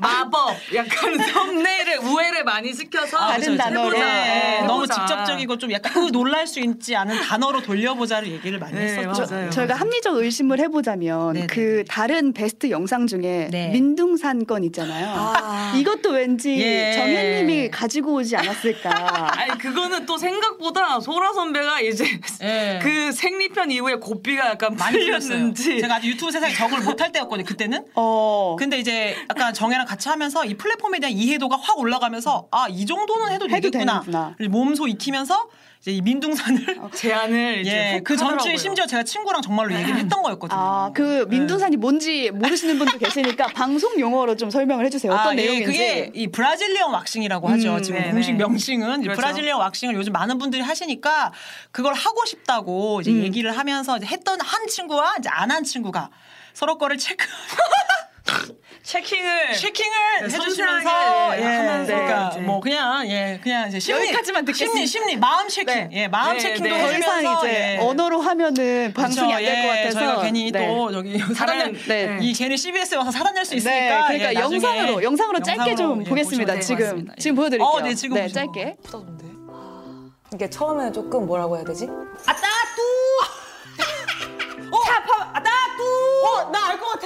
마법 0.00 0.56
약간 0.74 1.18
섭내를 1.28 1.98
우회를 1.98 2.44
많이 2.44 2.72
시켜서 2.72 3.16
다른 3.18 3.40
그쵸. 3.40 3.56
단어로. 3.56 3.90
네, 3.90 3.98
네, 4.60 4.62
너무. 4.66 4.86
직접적이고 4.86 5.58
좀 5.58 5.70
약간 5.72 6.04
으, 6.04 6.10
놀랄 6.10 6.46
수 6.46 6.60
있지 6.60 6.96
않은 6.96 7.20
단어로 7.22 7.62
돌려보자를 7.62 8.30
얘기를 8.30 8.58
많이 8.58 8.74
네, 8.74 8.96
했었죠. 8.96 9.26
맞아요. 9.34 9.50
저희가 9.50 9.74
합리적 9.74 10.16
의심을 10.16 10.58
해보자면 10.60 11.34
네네네. 11.34 11.46
그 11.46 11.84
다른 11.88 12.32
베스트 12.32 12.70
영상 12.70 13.06
중에 13.06 13.48
네. 13.50 13.68
민둥산 13.68 14.46
건 14.46 14.64
있잖아요. 14.64 15.08
아. 15.10 15.74
이것도 15.78 16.10
왠지 16.10 16.58
예. 16.60 16.92
정현님이 16.92 17.70
가지고 17.70 18.14
오지 18.14 18.36
않았을까. 18.36 19.32
아니 19.38 19.58
그거는 19.58 20.06
또 20.06 20.16
생각보다 20.16 21.00
소라 21.00 21.32
선배가 21.32 21.80
이제 21.80 22.04
예. 22.42 22.78
그 22.82 23.12
생리편 23.12 23.70
이후에 23.70 23.94
고삐가 23.96 24.46
약간 24.50 24.74
많이. 24.76 24.98
풀렸는지 24.98 25.80
제가 25.80 25.96
아직 25.96 26.08
유튜브 26.08 26.32
세상에 26.32 26.52
적응을 26.54 26.82
못할 26.84 27.12
때였거든요. 27.12 27.44
그때는. 27.46 27.84
어. 27.94 28.56
근데 28.58 28.78
이제 28.78 29.16
약간 29.30 29.52
정혜랑 29.54 29.86
같이 29.88 30.08
하면서 30.10 30.44
이 30.44 30.54
플랫폼에 30.54 31.00
대한 31.00 31.12
이해도가 31.16 31.56
확 31.56 31.78
올라가면서 31.78 32.46
아 32.50 32.66
이 32.68 32.84
정도는 32.84 33.32
해도, 33.32 33.46
해도 33.48 33.70
되겠구나. 33.70 34.02
되는구나. 34.04 34.34
몸소 34.50 34.86
익히면서 34.88 35.48
이제 35.80 35.92
이 35.92 36.02
민둥산을 36.02 36.76
제안을 36.92 37.60
이제 37.62 37.70
예, 37.94 37.96
훅그 37.98 38.16
전주에. 38.16 38.56
심지어 38.56 38.84
제가 38.84 39.04
친구랑 39.04 39.40
정말로 39.42 39.72
얘기를 39.74 39.96
했던 39.96 40.22
거였거든요. 40.22 40.58
아, 40.60 40.90
그 40.92 41.24
민둥산이 41.30 41.76
네. 41.76 41.80
뭔지 41.80 42.30
모르시는 42.32 42.78
분도 42.78 42.98
계시니까 42.98 43.46
방송 43.54 43.98
용어로 43.98 44.36
좀 44.36 44.50
설명을 44.50 44.84
해 44.84 44.90
주세요. 44.90 45.12
어떤 45.12 45.28
아, 45.28 45.32
예, 45.32 45.36
내용인지. 45.36 45.64
그게 45.66 46.10
이 46.14 46.26
Brazilian 46.28 46.92
waxing이라고 46.92 47.48
하죠. 47.48 47.76
음, 47.76 47.82
지금 47.82 48.00
네네. 48.00 48.12
공식 48.12 48.34
명칭은 48.36 49.00
이 49.00 49.04
그렇죠. 49.04 49.20
Brazilian 49.20 49.58
waxing을 49.60 49.94
요즘 49.94 50.12
많은 50.12 50.36
분들이 50.38 50.62
하시니까 50.62 51.32
그걸 51.70 51.94
하고 51.94 52.24
싶다고 52.26 53.00
이제 53.00 53.10
음. 53.12 53.22
얘기를 53.22 53.56
하면서 53.56 53.96
이제 53.96 54.06
했던 54.06 54.40
한 54.40 54.66
친구와 54.66 55.14
이제 55.18 55.28
안 55.30 55.50
한 55.50 55.64
친구가 55.64 56.10
서로 56.52 56.76
거를 56.76 56.98
체크 56.98 57.24
checking을 58.82 59.52
checking을 59.54 59.96
네, 60.20 60.24
해주시면서 60.24 61.38
예, 61.38 61.42
하면서 61.42 61.94
그러니까. 61.94 62.36
뭐 62.40 62.60
그냥 62.60 63.06
예 63.08 63.38
그냥 63.42 63.68
이제 63.68 63.78
심리 63.78 63.98
여기까지만 64.06 64.44
듣겠습니다. 64.46 64.72
심리 64.74 64.86
심리 64.86 65.16
마음 65.16 65.48
checking 65.48 65.66
네. 65.74 65.88
예 65.92 66.08
마음 66.08 66.34
네, 66.34 66.40
checking도 66.40 66.64
네. 66.64 66.70
더 66.70 66.86
해주면서 66.88 67.20
이상 67.20 67.38
이제 67.38 67.74
예. 67.74 67.78
언어로 67.80 68.20
하면은 68.20 68.92
방송이 68.94 69.32
안 69.34 69.40
될것 69.40 69.62
그렇죠. 69.62 69.76
예, 69.78 69.84
같아서 69.84 69.98
저희가 69.98 70.22
괜히 70.22 70.50
네. 70.50 70.66
또 70.66 71.34
살아낼 71.34 71.72
네. 71.86 72.18
이 72.22 72.32
괜히 72.32 72.56
CBS에 72.56 72.96
와서 72.96 73.10
살아낼 73.10 73.44
수 73.44 73.54
있으니까 73.56 74.08
네, 74.08 74.18
그러니까 74.18 74.30
예, 74.30 74.34
나중에 74.40 74.54
영상으로 74.56 75.02
영상으로 75.02 75.40
짧게 75.40 75.74
좀 75.74 75.84
영상으로, 75.86 76.00
예, 76.04 76.08
보겠습니다. 76.08 76.60
지금. 76.60 77.08
지금 77.18 77.36
보여드릴게요. 77.36 77.68
어, 77.68 77.80
네, 77.80 77.94
지금 77.94 78.16
보셔도 78.16 78.32
짧게. 78.32 78.76
이게 80.34 80.50
처음에는 80.50 80.92
조금 80.92 81.26
뭐라고 81.26 81.56
해야 81.56 81.64
되지? 81.64 81.86
어, 86.24 86.50
나 86.52 86.68
알 86.68 86.78
것 86.78 86.86
같아. 86.92 86.97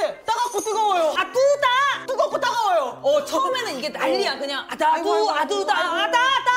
따갑고 0.53 0.61
뜨거워요. 0.61 1.15
아, 1.17 1.25
뚜다! 1.25 2.07
뜨겁고 2.07 2.39
따가워요. 2.39 2.99
어 3.03 3.25
처음에는 3.25 3.79
이게 3.79 3.89
난리야 3.89 4.39
그냥 4.39 4.65
아다두 4.69 4.85
아이고, 4.95 5.15
아이고, 5.15 5.31
아두다 5.31 5.77
아이고. 5.79 5.89
아다다다 5.95 6.51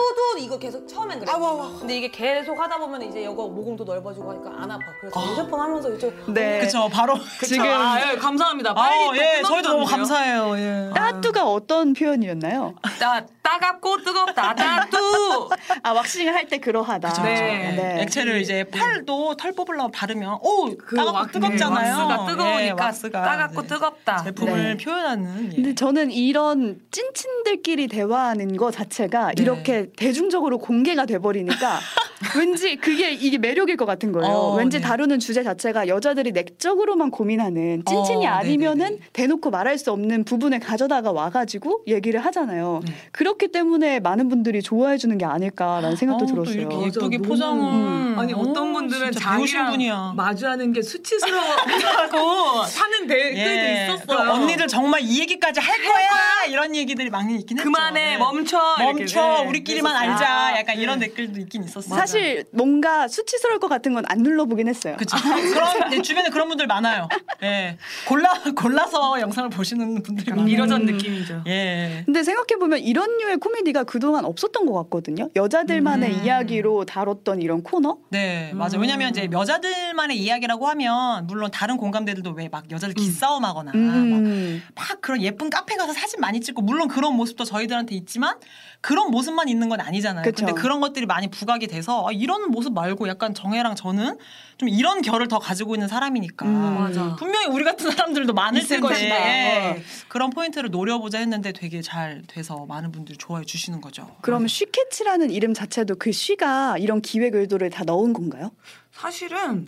두두 0.00 0.38
이거 0.44 0.58
계속 0.58 0.86
처음엔 0.88 1.20
그래. 1.20 1.30
아이고, 1.32 1.46
아이고. 1.46 1.78
근데 1.80 1.96
이게 1.96 2.10
계속 2.10 2.58
하다 2.58 2.78
보면 2.78 3.02
이제 3.02 3.22
이거 3.22 3.48
모공도 3.48 3.84
넓어지고 3.84 4.30
하니까 4.30 4.50
안 4.62 4.70
아파. 4.70 4.84
그래서 5.00 5.20
휴대폰 5.20 5.60
하면서 5.60 5.92
이제 5.92 6.12
네. 6.28 6.60
그쵸 6.60 6.88
바로 6.92 7.14
지금 7.44 7.66
아, 7.66 7.98
예, 8.12 8.16
감사합니다. 8.16 8.74
빨리 8.74 9.04
아, 9.04 9.12
또 9.12 9.16
예, 9.16 9.42
저희도 9.42 9.68
너무. 9.72 9.84
감사해요. 9.84 10.56
예. 10.58 10.90
따뚜가 10.94 11.46
어떤 11.46 11.92
표현이었나요? 11.92 12.74
따, 12.98 13.24
따갑고 13.42 14.02
뜨겁다. 14.02 14.54
따뚜. 14.54 15.48
아 15.82 15.92
왁싱을 15.92 16.34
할 16.34 16.48
때 16.50 16.58
그러하다. 16.58 17.08
그쵸, 17.10 17.22
네. 17.22 17.34
그쵸. 17.70 17.82
네. 17.82 17.96
예. 17.98 18.02
액체를 18.02 18.40
이제 18.40 18.64
팔도 18.64 19.36
털 19.36 19.52
뽑으려고 19.52 19.90
바르면 19.90 20.38
오 20.42 20.70
그 20.76 20.96
따갑고 20.96 21.16
왁- 21.16 21.32
뜨겁잖아요. 21.32 21.96
왁스가 21.96 22.26
뜨거우니까 22.26 22.62
예, 22.64 22.70
왁스가 22.70 23.22
따갑고 23.22 23.62
뜨겁다. 23.66 24.24
제품을 24.24 24.76
네. 24.76 24.84
표현하는 24.84 25.50
예. 25.52 25.56
근데 25.56 25.74
저는 25.74 26.10
이런 26.10 26.80
찐친들끼리 26.90 27.88
대화하는 27.88 28.56
거 28.56 28.70
자체가 28.70 29.32
네. 29.36 29.42
이렇게 29.42 29.89
대중적으로 29.96 30.58
공개가 30.58 31.06
돼버리니까 31.06 31.78
왠지 32.36 32.76
그게 32.76 33.12
이게 33.12 33.38
매력일 33.38 33.76
것 33.78 33.86
같은 33.86 34.12
거예요. 34.12 34.30
어, 34.30 34.54
왠지 34.56 34.78
네. 34.78 34.86
다루는 34.86 35.18
주제 35.20 35.42
자체가 35.42 35.88
여자들이 35.88 36.32
내적으로만 36.32 37.10
고민하는 37.10 37.82
찐친이 37.86 38.26
어, 38.26 38.30
아니면은 38.30 38.84
네네네. 38.84 39.00
대놓고 39.14 39.50
말할 39.50 39.78
수 39.78 39.90
없는 39.90 40.24
부분을 40.24 40.60
가져다가 40.60 41.12
와가지고 41.12 41.84
얘기를 41.86 42.20
하잖아요. 42.26 42.82
네. 42.86 42.92
그렇기 43.12 43.48
때문에 43.48 44.00
많은 44.00 44.28
분들이 44.28 44.60
좋아해 44.60 44.98
주는 44.98 45.16
게 45.16 45.24
아닐까라는 45.24 45.96
생각도 45.96 46.24
어, 46.24 46.28
또 46.28 46.34
들었어요. 46.34 46.60
이렇게 46.60 46.76
예쁘게 46.86 47.16
너무- 47.16 47.28
포장은 47.28 48.18
아니 48.18 48.34
어떤 48.34 48.72
분들은 48.74 49.12
진짜 49.12 49.30
배우신 49.36 49.46
자기랑 49.56 49.70
분이야. 49.72 50.12
마주하는 50.16 50.72
게 50.74 50.82
수치스러워하고 50.82 52.18
하는 52.62 53.06
댓글도 53.06 53.38
예. 53.40 53.84
있었어요. 53.94 54.06
그럼 54.06 54.28
언니들 54.42 54.66
정말 54.68 55.00
이 55.02 55.20
얘기까지 55.20 55.60
할 55.60 55.78
거야 55.82 56.44
이런 56.48 56.76
얘기들이 56.76 57.08
많이 57.10 57.36
있긴 57.36 57.58
했죠. 57.58 57.64
그만해 57.70 58.14
예. 58.14 58.16
멈춰 58.18 58.58
이렇게. 58.78 58.92
멈춰 58.98 59.20
네, 59.42 59.46
우리끼리 59.48 59.79
만 59.82 59.92
그랬었어요. 59.94 60.12
알자 60.12 60.28
아, 60.54 60.58
약간 60.58 60.76
네. 60.76 60.82
이런 60.82 60.98
댓글도 60.98 61.40
있긴 61.40 61.64
있었어요. 61.64 61.98
사실 61.98 62.44
뭔가 62.52 63.08
수치스러울 63.08 63.58
것 63.60 63.68
같은 63.68 63.94
건 63.94 64.04
안 64.08 64.18
눌러보긴 64.18 64.66
했어요. 64.68 64.96
그쵸. 64.98 65.16
그런 65.22 65.90
네, 65.90 66.02
주변에 66.02 66.30
그런 66.30 66.48
분들 66.48 66.66
많아요. 66.66 67.08
예. 67.42 67.76
골라 68.08 68.32
골라서 68.56 69.20
영상을 69.20 69.50
보시는 69.50 70.02
분들이 70.02 70.30
많아요. 70.30 70.44
미러전 70.46 70.84
느낌이죠. 70.86 71.42
예. 71.46 72.02
근데 72.06 72.22
생각해 72.22 72.58
보면 72.58 72.78
이런 72.80 73.16
류의 73.18 73.36
코미디가 73.38 73.84
그동안 73.84 74.24
없었던 74.24 74.66
것 74.66 74.72
같거든요. 74.84 75.28
여자들만의 75.36 76.10
음. 76.12 76.24
이야기로 76.24 76.84
다뤘던 76.86 77.40
이런 77.42 77.62
코너? 77.62 77.98
네, 78.10 78.52
맞아. 78.54 78.76
요 78.76 78.80
왜냐면 78.80 79.10
이제 79.10 79.28
여자들만의 79.30 80.16
이야기라고 80.18 80.66
하면 80.68 81.26
물론 81.26 81.50
다른 81.50 81.76
공감대들도 81.76 82.30
왜 82.32 82.50
막 82.50 82.68
여자들 82.70 82.94
기싸움하거나 82.94 83.70
막, 83.72 83.76
음. 83.76 84.60
막 84.74 85.00
그런 85.00 85.22
예쁜 85.22 85.50
카페 85.50 85.76
가서 85.76 85.92
사진 85.92 86.18
많이 86.20 86.40
찍고 86.40 86.62
물론 86.62 86.88
그런 86.88 87.14
모습도 87.14 87.44
저희들한테 87.44 87.94
있지만 87.94 88.34
그런 88.80 89.10
모습만 89.12 89.48
있는 89.48 89.68
건 89.70 89.80
아니잖아요. 89.80 90.24
그쵸. 90.24 90.44
근데 90.44 90.60
그런 90.60 90.80
것들이 90.80 91.06
많이 91.06 91.28
부각이 91.28 91.66
돼서 91.66 92.06
아, 92.06 92.12
이런 92.12 92.50
모습 92.50 92.74
말고 92.74 93.08
약간 93.08 93.32
정혜랑 93.32 93.76
저는 93.76 94.18
좀 94.58 94.68
이런 94.68 95.00
결을 95.00 95.28
더 95.28 95.38
가지고 95.38 95.74
있는 95.74 95.88
사람이니까 95.88 96.44
음. 96.44 96.74
맞아. 96.78 97.16
분명히 97.16 97.46
우리 97.46 97.64
같은 97.64 97.90
사람들도 97.90 98.34
많을 98.34 98.60
텐데 98.60 98.86
것이다. 98.86 99.14
예. 99.14 99.70
어. 99.70 99.82
그런 100.08 100.30
포인트를 100.30 100.70
노려보자 100.70 101.18
했는데 101.18 101.52
되게 101.52 101.80
잘 101.80 102.22
돼서 102.26 102.66
많은 102.66 102.92
분들이 102.92 103.16
좋아해 103.16 103.44
주시는 103.44 103.80
거죠. 103.80 104.16
그럼 104.20 104.46
쉬캐치라는 104.46 105.30
이름 105.30 105.54
자체도 105.54 105.94
그 105.96 106.12
쉬가 106.12 106.76
이런 106.78 107.00
기획 107.00 107.34
의도를 107.34 107.70
다 107.70 107.84
넣은 107.84 108.12
건가요? 108.12 108.50
사실은 108.92 109.66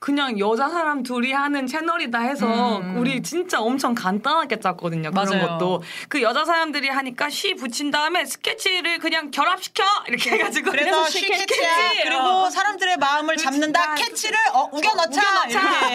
그냥 0.00 0.38
여자 0.38 0.70
사람 0.70 1.02
둘이 1.02 1.30
하는 1.32 1.66
채널이다 1.66 2.20
해서 2.20 2.78
음. 2.78 2.96
우리 2.96 3.22
진짜 3.22 3.60
엄청 3.60 3.94
간단하게 3.94 4.58
짰거든요. 4.58 5.10
그런 5.10 5.28
맞아요. 5.28 5.46
것도 5.46 5.82
그 6.08 6.22
여자 6.22 6.42
사람들이 6.42 6.88
하니까 6.88 7.28
쉬 7.28 7.54
붙인 7.54 7.90
다음에 7.90 8.24
스케치를 8.24 8.98
그냥 8.98 9.30
결합시켜 9.30 9.84
이렇게 10.08 10.30
해가지고 10.30 10.70
그래서 10.70 11.06
쉬 11.10 11.18
쉬캐치야. 11.20 12.02
그리고 12.02 12.48
사람들의 12.48 12.96
마음을 12.96 13.36
잡는다. 13.36 13.94
캐치를 13.96 14.38
어, 14.54 14.70
우겨 14.72 14.94
넣자. 14.94 15.20
우겨 15.20 15.60
넣자. 15.60 15.89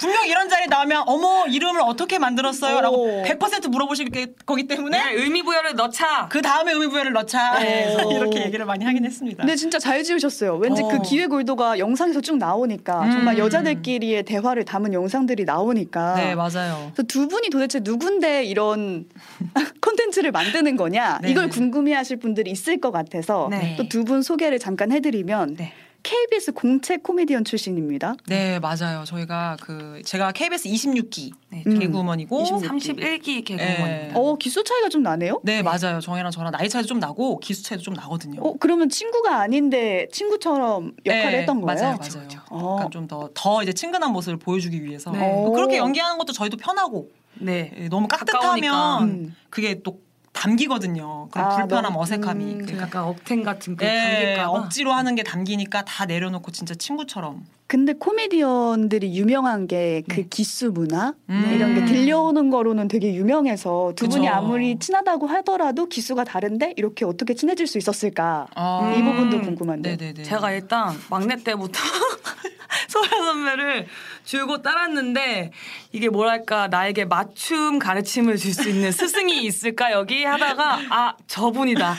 분명 0.00 0.26
이런 0.26 0.48
자리 0.48 0.66
나오면 0.66 1.02
어머 1.06 1.46
이름을 1.46 1.82
어떻게 1.82 2.18
만들었어요?라고 2.18 2.96
오. 2.96 3.22
100% 3.24 3.68
물어보실 3.68 4.08
게- 4.08 4.28
거기 4.46 4.66
때문에 4.66 4.96
네, 4.98 5.12
의미 5.12 5.42
부여를 5.42 5.74
넣자. 5.74 6.26
그 6.30 6.40
다음에 6.40 6.72
의미 6.72 6.86
부여를 6.88 7.12
넣자 7.12 7.58
오. 8.06 8.10
이렇게 8.12 8.44
얘기를 8.46 8.64
많이 8.64 8.84
하긴 8.86 9.04
했습니다. 9.04 9.42
근데 9.42 9.56
진짜 9.56 9.78
잘 9.78 10.02
지으셨어요. 10.02 10.56
왠지 10.56 10.82
어. 10.82 10.88
그 10.88 11.02
기획 11.02 11.32
의도가 11.32 11.78
영상에서 11.78 12.22
쭉 12.22 12.38
나오니까 12.38 13.02
음. 13.02 13.10
정말 13.10 13.36
여자들끼리의 13.38 14.22
대화를 14.22 14.64
담은 14.64 14.94
영상들이 14.94 15.44
나오니까. 15.44 16.14
네 16.14 16.34
맞아요. 16.34 16.90
그래서 16.94 17.02
두 17.06 17.28
분이 17.28 17.50
도대체 17.50 17.80
누군데 17.82 18.44
이런 18.44 19.04
콘텐츠를 19.82 20.32
만드는 20.32 20.76
거냐 20.76 21.18
네. 21.22 21.30
이걸 21.30 21.50
궁금해하실 21.50 22.16
분들이 22.18 22.50
있을 22.50 22.80
것 22.80 22.90
같아서 22.90 23.48
네. 23.50 23.76
또두 23.76 24.04
분 24.04 24.22
소개를 24.22 24.58
잠깐 24.58 24.92
해드리면 24.92 25.56
네. 25.56 25.72
KBS 26.02 26.52
공채 26.52 26.96
코미디언 26.96 27.44
출신입니다. 27.44 28.14
네 28.26 28.58
맞아요. 28.58 29.04
저희가 29.04 29.56
그 29.60 30.00
제가 30.04 30.32
KBS 30.32 30.68
26기 30.68 31.32
네, 31.50 31.62
음. 31.66 31.78
개구먼이고 31.78 32.44
31기 32.44 33.44
개그우먼입니다. 33.44 34.18
어 34.18 34.36
기수 34.36 34.64
차이가 34.64 34.88
좀 34.88 35.02
나네요. 35.02 35.40
네, 35.42 35.62
맞아요. 35.62 36.00
정혜랑 36.00 36.30
저랑 36.30 36.52
나이 36.52 36.68
차이도 36.68 36.86
좀 36.86 36.98
나고 36.98 37.38
기수 37.40 37.62
차이도 37.62 37.82
좀 37.82 37.94
나거든요. 37.94 38.40
어 38.42 38.54
그러면 38.58 38.88
친구가 38.88 39.40
아닌데 39.40 40.08
친구처럼 40.12 40.92
역할을 41.04 41.32
네, 41.32 41.38
했던 41.40 41.60
거예요? 41.60 41.80
맞아요, 41.80 41.98
맞아요. 41.98 42.28
어. 42.50 42.76
약간 42.78 42.90
좀더더 42.90 43.62
이제 43.62 43.72
친근한 43.72 44.12
모습을 44.12 44.38
보여주기 44.38 44.82
위해서 44.84 45.10
네. 45.10 45.18
뭐 45.18 45.50
그렇게 45.52 45.76
연기하는 45.76 46.18
것도 46.18 46.32
저희도 46.32 46.56
편하고 46.56 47.10
네. 47.34 47.72
예, 47.76 47.88
너무 47.88 48.08
가까우니까. 48.08 48.38
깍듯하면 48.38 49.02
음. 49.08 49.36
그게 49.50 49.80
또 49.82 50.00
담기거든요. 50.40 51.28
그런 51.30 51.46
아, 51.46 51.56
불편함, 51.56 51.92
너무- 51.92 52.00
어색함이. 52.02 52.44
음. 52.44 52.58
그러니까 52.62 52.82
약간 52.86 53.04
억텐 53.04 53.42
같은 53.42 53.76
그 53.76 53.84
예, 53.84 53.88
감길까봐. 54.36 54.48
억지로 54.50 54.92
하는 54.92 55.14
게 55.14 55.22
담기니까 55.22 55.84
다 55.84 56.06
내려놓고 56.06 56.50
진짜 56.50 56.74
친구처럼. 56.74 57.44
근데 57.66 57.92
코미디언들이 57.92 59.16
유명한 59.16 59.68
게그 59.68 60.28
기수 60.28 60.72
문화 60.72 61.12
음. 61.28 61.52
이런 61.54 61.74
게 61.74 61.84
들려오는 61.84 62.50
거로는 62.50 62.88
되게 62.88 63.14
유명해서 63.14 63.92
두 63.94 64.08
분이 64.08 64.26
그쵸. 64.26 64.34
아무리 64.34 64.76
친하다고 64.78 65.26
하더라도 65.28 65.86
기수가 65.86 66.24
다른데 66.24 66.74
이렇게 66.76 67.04
어떻게 67.04 67.34
친해질 67.34 67.66
수 67.68 67.78
있었을까? 67.78 68.48
아, 68.56 68.94
이 68.96 69.02
부분도 69.04 69.40
궁금한데. 69.42 69.96
네네네. 69.96 70.22
제가 70.24 70.50
일단 70.52 70.96
막내 71.10 71.36
때부터 71.36 71.78
소라 72.88 73.08
선배를 73.08 73.86
줄고 74.24 74.62
따랐는데 74.62 75.50
이게 75.92 76.08
뭐랄까 76.08 76.68
나에게 76.68 77.04
맞춤 77.04 77.78
가르침을 77.78 78.36
줄 78.36 78.50
수 78.50 78.68
있는 78.68 78.90
스승이 78.92 79.42
있을까 79.44 79.92
여기 79.92 80.24
하다가 80.24 80.80
아 80.90 81.14
저분이다. 81.28 81.94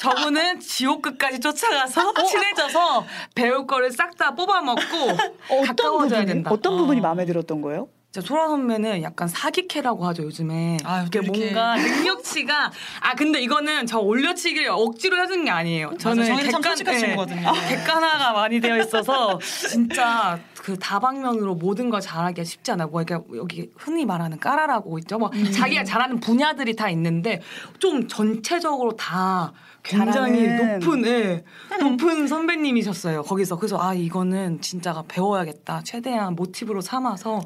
저분은 0.00 0.60
지옥 0.60 1.00
끝까지 1.02 1.40
쫓아가서 1.40 2.12
친해져서 2.12 3.06
배울 3.34 3.66
거를 3.66 3.90
싹 3.90 4.16
다 4.16 4.34
뽑아먹고 4.34 4.80
어떤 5.50 5.64
가까워져야 5.66 6.20
부분이 6.20 6.26
된다. 6.26 6.50
어떤 6.50 6.76
부분이 6.76 7.00
어. 7.00 7.02
마음에 7.02 7.24
들었던 7.26 7.60
거예요? 7.60 7.88
소라 8.20 8.48
선배는 8.48 9.02
약간 9.02 9.28
사기캐라고 9.28 10.06
하죠 10.06 10.24
요즘에. 10.24 10.78
아유, 10.84 11.06
이게. 11.06 11.20
뭔가 11.20 11.76
능력치가 11.76 12.72
아 13.00 13.14
근데 13.14 13.40
이거는 13.40 13.86
저 13.86 13.98
올려치기를 13.98 14.68
억지로 14.70 15.20
해준 15.22 15.44
게 15.44 15.50
아니에요. 15.50 15.92
저는 15.98 16.24
정혜는 16.24 16.50
참 16.50 16.62
솔직한 16.62 16.98
친구거든요. 16.98 17.52
객관화가 17.68 18.32
많이 18.32 18.60
되어 18.60 18.78
있어서 18.78 19.38
진짜 19.68 20.38
그 20.66 20.78
다방면으로 20.78 21.54
모든 21.54 21.90
걸 21.90 22.00
잘하기가 22.00 22.44
쉽지 22.44 22.72
않아요. 22.72 22.88
뭐 22.88 23.02
이렇게 23.02 23.24
여기 23.36 23.70
흔히 23.76 24.04
말하는 24.04 24.38
까라라고 24.38 24.98
있죠. 25.00 25.18
뭐 25.18 25.30
음. 25.32 25.50
자기가 25.52 25.84
잘하는 25.84 26.20
분야들이 26.20 26.74
다 26.74 26.90
있는데 26.90 27.40
좀 27.78 28.08
전체적으로 28.08 28.96
다 28.96 29.52
굉장히 29.86 30.44
잘하는. 30.46 30.78
높은 30.80 31.06
예, 31.06 31.44
높은 31.80 32.26
선배님이셨어요. 32.26 33.22
거기서 33.22 33.56
그래서 33.56 33.78
아 33.80 33.94
이거는 33.94 34.60
진짜가 34.60 35.04
배워야겠다. 35.08 35.82
최대한 35.84 36.34
모티브로 36.34 36.80
삼아서 36.80 37.40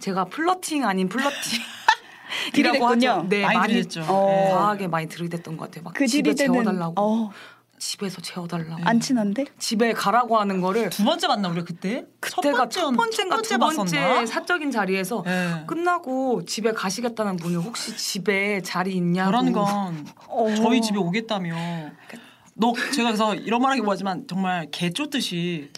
제가 0.00 0.24
플러팅 0.26 0.84
아닌 0.86 1.08
플러팅. 1.08 1.32
이라고. 2.56 2.86
하죠. 2.88 3.26
네, 3.28 3.42
많이 3.42 3.56
많이 3.58 3.72
들렸죠. 3.74 4.02
어. 4.08 4.26
네. 4.30 4.50
과하게 4.52 4.88
많이 4.88 5.06
들이댔던 5.08 5.56
것 5.56 5.66
같아요. 5.66 5.84
막 5.84 5.92
그 5.94 6.06
집에 6.06 6.34
재워달라고. 6.34 6.94
어, 6.96 7.30
집에서 7.82 8.20
재워달라고. 8.22 8.76
안 8.84 9.00
친한데? 9.00 9.44
집에 9.58 9.92
가라고 9.92 10.38
하는 10.38 10.60
거를 10.60 10.88
두 10.90 11.02
번째 11.04 11.26
봤나 11.26 11.48
우리 11.48 11.64
그때? 11.64 12.04
그때가 12.20 12.68
첫 12.68 12.92
번째 12.92 13.22
인가 13.24 13.42
두 13.42 13.58
번째 13.58 13.88
봤었나? 13.88 14.24
사적인 14.26 14.70
자리에서 14.70 15.22
네. 15.26 15.64
끝나고 15.66 16.44
집에 16.44 16.70
가시겠다는 16.70 17.36
분이 17.38 17.56
혹시 17.56 17.96
집에 17.96 18.60
자리 18.62 18.92
있냐고 18.94 19.30
그런 19.32 19.52
건 19.52 20.06
어. 20.28 20.54
저희 20.54 20.80
집에 20.80 20.96
오겠다며. 20.96 21.56
너 22.54 22.72
제가 22.94 23.08
그래서 23.08 23.34
이런 23.34 23.60
말하기 23.60 23.80
뭐하지만 23.82 24.26
정말 24.28 24.68
개 24.70 24.90
쫓듯이 24.90 25.70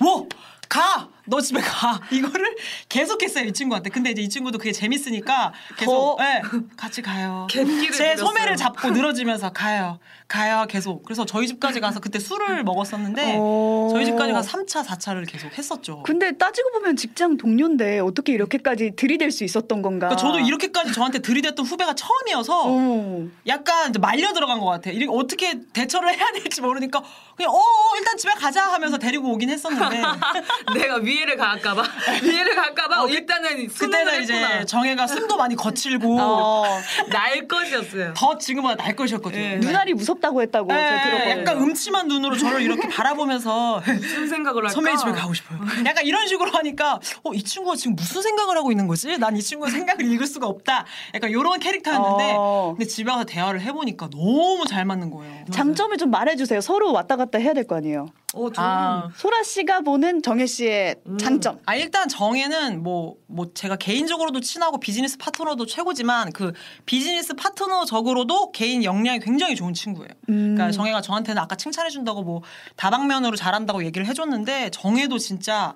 뭐 0.00 0.26
가! 0.70 1.10
너 1.26 1.38
집에 1.38 1.60
가! 1.60 2.00
이거를 2.10 2.56
계속했어요 2.88 3.44
이 3.44 3.52
친구한테. 3.52 3.90
근데 3.90 4.10
이제 4.12 4.22
이 4.22 4.28
친구도 4.30 4.56
그게 4.56 4.72
재밌으니까 4.72 5.52
계속 5.76 6.16
더- 6.16 6.24
예, 6.24 6.40
같이 6.78 7.02
가요. 7.02 7.46
제 7.50 7.62
부렸어요. 7.62 8.16
소매를 8.16 8.56
잡고 8.56 8.88
늘어지면서 8.90 9.50
가요. 9.52 9.98
가요 10.32 10.64
계속. 10.66 11.04
그래서 11.04 11.26
저희 11.26 11.46
집까지 11.46 11.78
가서 11.80 12.00
그때 12.00 12.18
술을 12.18 12.64
먹었었는데 12.64 13.36
어. 13.38 13.88
저희 13.92 14.06
집까지 14.06 14.32
가서 14.32 14.48
3차 14.58 14.82
4차를 14.86 15.30
계속 15.30 15.52
했었죠. 15.58 16.02
근데 16.04 16.32
따지고 16.38 16.70
보면 16.72 16.96
직장 16.96 17.36
동료인데 17.36 17.98
어떻게 17.98 18.32
이렇게까지 18.32 18.92
들이댈 18.96 19.30
수 19.30 19.44
있었던 19.44 19.82
건가? 19.82 20.08
그러니까 20.08 20.16
저도 20.16 20.38
이렇게까지 20.40 20.94
저한테 20.94 21.18
들이댔던 21.18 21.66
후배가 21.66 21.94
처음이어서 21.94 22.62
어. 22.66 23.26
약간 23.46 23.92
말려 24.00 24.32
들어간 24.32 24.58
것 24.58 24.64
같아. 24.66 24.90
이게 24.90 25.06
어떻게 25.06 25.60
대처를 25.74 26.16
해야 26.16 26.32
될지 26.32 26.62
모르니까 26.62 27.02
그냥 27.36 27.52
어 27.52 27.60
일단 27.98 28.16
집에 28.16 28.32
가자 28.32 28.72
하면서 28.72 28.96
데리고 28.96 29.30
오긴 29.32 29.50
했었는데 29.50 30.02
내가 30.74 30.96
위해를 30.96 31.36
갈까봐 31.36 31.82
위해를 32.24 32.54
갈까봐 32.54 33.06
일단은 33.08 33.68
순회를 33.68 34.04
그때는 34.04 34.22
이제. 34.22 34.64
정혜가 34.66 35.06
숨도 35.06 35.36
많이 35.36 35.54
거칠고 35.56 36.18
어. 36.18 36.64
날 37.10 37.46
것이었어요. 37.46 38.14
더 38.16 38.38
지금보다 38.38 38.76
날 38.76 38.96
것이었거든요. 38.96 39.42
예. 39.42 39.56
눈알이 39.56 39.92
무섭 39.92 40.21
다고 40.22 40.40
했다고 40.40 40.72
네, 40.72 40.74
제가 40.88 41.02
들었거든요. 41.02 41.40
약간 41.40 41.58
음침한 41.62 42.08
눈으로 42.08 42.36
저를 42.38 42.62
이렇게 42.62 42.88
바라보면서 42.88 43.82
무슨 44.00 44.28
생각을 44.28 44.62
할까? 44.62 44.72
선배님 44.72 44.98
집에 44.98 45.12
가고 45.12 45.34
싶어요. 45.34 45.58
약간 45.84 46.06
이런 46.06 46.26
식으로 46.26 46.50
하니까 46.52 46.98
어, 47.24 47.34
이 47.34 47.42
친구가 47.42 47.76
지금 47.76 47.94
무슨 47.96 48.22
생각을 48.22 48.56
하고 48.56 48.70
있는 48.72 48.86
거지? 48.86 49.18
난 49.18 49.36
이 49.36 49.42
친구의 49.42 49.70
생각을 49.72 50.04
읽을 50.12 50.26
수가 50.26 50.46
없다. 50.46 50.84
약간 51.14 51.30
이런 51.30 51.58
캐릭터였는데 51.58 52.34
어. 52.38 52.74
근데 52.78 52.86
집에 52.88 53.10
가서 53.10 53.24
대화를 53.24 53.60
해보니까 53.60 54.08
너무 54.10 54.64
잘 54.66 54.84
맞는 54.84 55.10
거예요. 55.10 55.44
장점을 55.50 55.96
좀 55.98 56.10
말해주세요. 56.10 56.60
서로 56.62 56.92
왔다 56.92 57.16
갔다 57.16 57.38
해야 57.38 57.52
될 57.52 57.66
거 57.66 57.76
아니에요. 57.76 58.06
어, 58.34 58.50
저는 58.50 58.68
아. 58.68 59.08
소라 59.14 59.42
씨가 59.42 59.80
보는 59.80 60.22
정혜 60.22 60.46
씨의 60.46 60.96
장점. 61.18 61.58
아 61.66 61.74
일단 61.74 62.08
정혜는 62.08 62.82
뭐뭐 62.82 63.52
제가 63.54 63.76
개인적으로도 63.76 64.40
친하고 64.40 64.80
비즈니스 64.80 65.18
파트너도 65.18 65.66
최고지만 65.66 66.32
그 66.32 66.52
비즈니스 66.86 67.34
파트너적으로도 67.34 68.52
개인 68.52 68.84
역량이 68.84 69.20
굉장히 69.20 69.54
좋은 69.54 69.74
친구예요. 69.74 70.10
음. 70.30 70.54
그러니까 70.54 70.70
정혜가 70.70 71.02
저한테는 71.02 71.40
아까 71.40 71.56
칭찬해 71.56 71.90
준다고 71.90 72.22
뭐 72.22 72.42
다방면으로 72.76 73.36
잘한다고 73.36 73.84
얘기를 73.84 74.06
해 74.06 74.14
줬는데 74.14 74.70
정혜도 74.70 75.18
진짜 75.18 75.74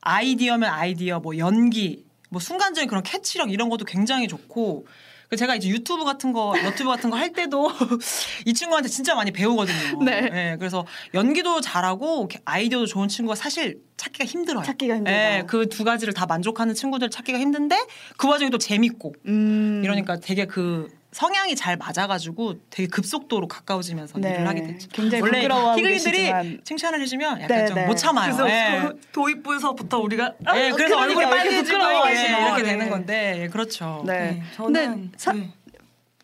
아이디어면 0.00 0.70
아이디어 0.70 1.20
뭐 1.20 1.36
연기 1.38 2.04
뭐 2.30 2.40
순간적인 2.40 2.88
그런 2.88 3.02
캐치력 3.02 3.50
이런 3.50 3.68
것도 3.68 3.84
굉장히 3.84 4.28
좋고 4.28 4.86
그 4.86 4.92
제가 5.36 5.54
이제 5.54 5.68
유튜브 5.68 6.04
같은 6.04 6.32
거 6.32 6.54
너튜브 6.62 6.90
같은 6.90 7.08
거 7.10 7.16
할 7.20 7.32
때도 7.32 7.70
이 8.46 8.54
친구한테 8.54 8.88
진짜 8.88 9.14
많이 9.14 9.30
배우거든요. 9.30 10.02
네. 10.04 10.56
그래서 10.58 10.86
연기도 11.12 11.60
잘하고 11.60 12.28
아이디어도 12.46 12.86
좋은 12.86 13.08
친구가 13.08 13.34
사실 13.34 13.80
찾기가 13.98 14.24
힘들어요. 14.24 14.64
찾기가 14.64 14.96
힘들다. 14.96 15.46
그두 15.46 15.84
가지를 15.84 16.14
다 16.14 16.24
만족하는 16.26 16.74
친구들 16.74 17.10
찾기가 17.10 17.38
힘든데 17.38 17.76
그 18.16 18.26
와중에 18.26 18.48
또 18.50 18.56
재밌고 18.58 19.14
음. 19.26 19.82
이러니까 19.84 20.18
되게 20.18 20.46
그 20.46 20.88
성향이 21.12 21.56
잘 21.56 21.76
맞아가지고 21.76 22.54
되게 22.70 22.88
급속도로 22.88 23.48
가까워지면서 23.48 24.18
네. 24.20 24.30
일을 24.30 24.46
하게 24.46 24.62
됐죠. 24.62 24.88
굉장히 24.92 25.22
원래 25.22 25.38
부끄러워하고 25.40 25.78
희극인들이 25.80 26.16
계시지만. 26.18 26.60
칭찬을 26.64 27.00
해주면 27.02 27.40
약간 27.42 27.58
네, 27.58 27.66
좀 27.66 27.74
네. 27.76 27.86
못 27.86 27.96
참아요. 27.96 28.36
그래서 28.36 28.48
예. 28.50 28.90
도입부에서부터 29.12 29.98
우리가 29.98 30.34
예, 30.54 30.70
그래서 30.70 30.76
그러니까 30.76 31.00
얼굴이 31.00 31.26
빨개지고 31.26 31.78
이렇게 31.78 32.62
네. 32.62 32.68
되는 32.70 32.90
건데 32.90 33.42
예, 33.42 33.48
그렇죠. 33.48 34.04
네. 34.06 34.12
네, 34.12 34.42
근데 34.56 34.84
저는 34.84 35.12
사- 35.16 35.32
네. 35.32 35.50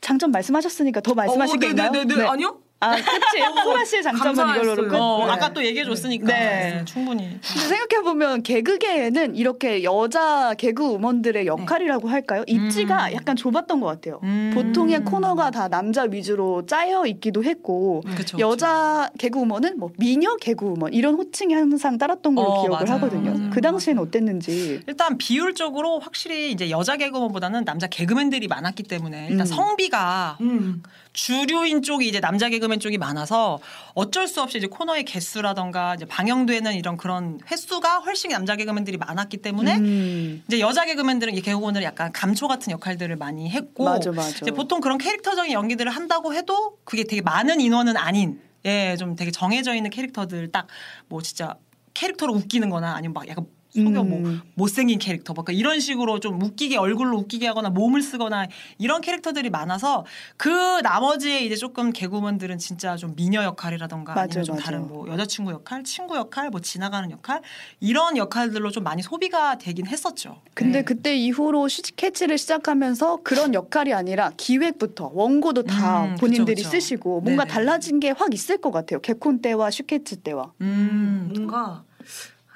장점 0.01 0.31
말씀하셨으니까 0.31 1.01
더 1.01 1.15
말씀하실 1.15 1.57
어, 1.57 1.59
게 1.59 1.69
있나요? 1.71 1.91
네네 1.91 2.15
네. 2.15 2.23
아니요? 2.25 2.61
아, 2.79 2.95
그치. 2.95 3.43
소라 3.65 3.85
씨의 3.85 4.03
장점은. 4.03 4.55
이걸로 4.55 4.77
끝. 4.89 4.95
어, 4.95 5.25
네. 5.27 5.33
아까 5.33 5.53
또 5.53 5.65
얘기해 5.65 5.85
줬으니까 5.85 6.27
네. 6.27 6.35
네, 6.35 6.85
충분히. 6.85 7.41
근데 7.41 7.69
생각해보면 7.69 8.43
개그계에는 8.43 9.35
이렇게 9.35 9.83
여자 9.83 10.55
개그 10.59 10.85
우먼들의 10.85 11.47
역할이라고 11.47 12.09
할까요? 12.09 12.45
입지가 12.47 13.15
약간 13.15 13.35
좁았던 13.35 13.81
것 13.81 13.87
같아요. 13.87 14.21
음. 14.25 14.53
보통의 14.55 15.05
코너가 15.05 15.51
다 15.51 15.69
남자 15.69 16.03
위주로 16.03 16.67
짜여 16.67 17.07
있기도 17.07 17.43
했고 17.45 18.03
그쵸, 18.15 18.39
여자 18.39 19.11
개그 19.19 19.39
우먼은 19.39 19.79
뭐 19.79 19.91
미녀 19.99 20.37
개그 20.37 20.67
우먼 20.67 20.93
이런 20.93 21.15
호칭이 21.15 21.55
항상 21.55 21.97
따랐던 21.97 22.35
걸로 22.35 22.49
어, 22.49 22.63
기억을 22.63 22.85
맞아요. 22.87 22.99
하거든요. 23.01 23.31
맞아요. 23.33 23.51
그 23.51 23.61
당시에는 23.63 24.03
어땠는지. 24.03 24.83
일단 24.87 25.17
비율적으로 25.17 25.99
확실히 26.01 26.51
이제 26.53 26.69
여자 26.71 26.97
개그맨보다는 26.99 27.65
남자 27.65 27.87
개그맨들이 27.87 28.49
많았기 28.49 28.83
때문에 28.83 29.29
일단 29.31 29.41
음. 29.41 29.47
성비가 29.47 30.37
음. 30.43 30.83
주류인 31.17 31.81
쪽이 31.83 32.07
이제 32.07 32.21
남자 32.21 32.51
개그맨 32.51 32.79
쪽이 32.79 32.99
많아서 32.99 33.59
어쩔 33.95 34.29
수 34.29 34.43
없이 34.43 34.59
이제 34.59 34.67
코너의 34.67 35.05
개수라던가 35.05 35.95
이제 35.95 36.05
방영되는 36.05 36.75
이런 36.75 36.99
그런 36.99 37.41
횟수가 37.51 38.01
훨씬 38.01 38.31
남자 38.31 38.55
개그맨들이 38.55 38.99
많았기 38.99 39.39
때문에 39.39 39.77
음. 39.77 40.45
이제 40.47 40.61
여자 40.61 40.85
개그맨들은 40.85 41.35
이 41.35 41.41
개그우먼들은 41.41 41.85
약간 41.85 42.13
감초 42.13 42.49
같은 42.49 42.71
역할들을 42.71 43.17
많이 43.17 43.49
했고 43.49 43.85
맞아, 43.85 44.13
맞아. 44.13 44.29
이제 44.43 44.51
보통 44.51 44.83
그런 44.83 44.99
캐릭터적인 44.99 45.53
연기들을 45.53 45.91
한다고 45.91 46.35
해도 46.35 46.77
그게 46.85 47.05
되게 47.05 47.23
많은 47.23 47.61
인원은 47.63 47.97
아닌 47.97 48.41
예, 48.67 48.97
좀 48.99 49.17
되게 49.17 49.31
정해져 49.31 49.75
있는 49.75 49.91
캐릭터들 49.91 50.53
딱 50.53 50.67
뭐 51.09 51.23
진짜 51.23 51.57
캐릭터로 51.95 52.35
웃기는 52.35 52.69
거나 52.69 52.95
아니면 52.95 53.15
막 53.15 53.27
약간 53.29 53.47
속여 53.83 54.03
뭐 54.05 54.19
음. 54.21 54.41
못생긴 54.55 54.99
캐릭터 54.99 55.33
막 55.35 55.45
이런 55.51 55.81
식으로 55.81 56.21
좀 56.21 56.41
웃기게 56.43 56.77
얼굴로 56.77 57.17
웃기게 57.19 57.47
하거나 57.47 57.71
몸을 57.71 58.03
쓰거나 58.03 58.47
이런 58.79 59.01
캐릭터들이 59.01 59.51
많아서 59.51 60.05
그 60.37 60.49
나머지에 60.83 61.41
이제 61.41 61.57
조금 61.57 61.93
개그우먼들은 61.93 62.59
진짜 62.59 62.97
좀 62.97 63.15
미녀 63.15 63.43
역할이라던가 63.45 64.15
맞아요, 64.15 64.25
아니면 64.25 64.45
좀 64.45 64.55
맞아요. 64.57 64.65
다른 64.65 64.89
뭐 64.89 65.09
여자친구 65.09 65.53
역할, 65.53 65.85
친구 65.85 66.17
역할, 66.17 66.51
뭐 66.51 66.61
지나가는 66.61 67.11
역할 67.11 67.43
이런 67.81 68.17
역할들로 68.17 68.71
좀 68.71 68.83
많이 68.85 69.03
소비가 69.03 69.57
되긴 69.59 69.87
했었죠. 69.87 70.41
근데 70.55 70.79
네. 70.79 70.85
그때 70.85 71.15
이후로 71.17 71.69
슈지캐치를 71.69 72.39
시작하면서 72.39 73.21
그런 73.23 73.55
역할이 73.55 73.93
아니라 73.93 74.33
기획부터 74.37 75.11
원고도 75.15 75.65
다 75.65 76.05
음, 76.05 76.11
그쵸, 76.15 76.21
본인들이 76.21 76.63
그쵸. 76.63 76.71
쓰시고 76.71 77.21
뭔가 77.21 77.45
네네. 77.45 77.53
달라진 77.55 78.01
게 78.01 78.07
확 78.17 78.33
있을 78.33 78.57
것 78.59 78.71
같아요. 78.71 79.01
개콘 79.01 79.43
때와 79.43 79.71
슈케츠 79.71 80.17
때와. 80.17 80.53
음. 80.63 81.31
뭔가 81.35 81.85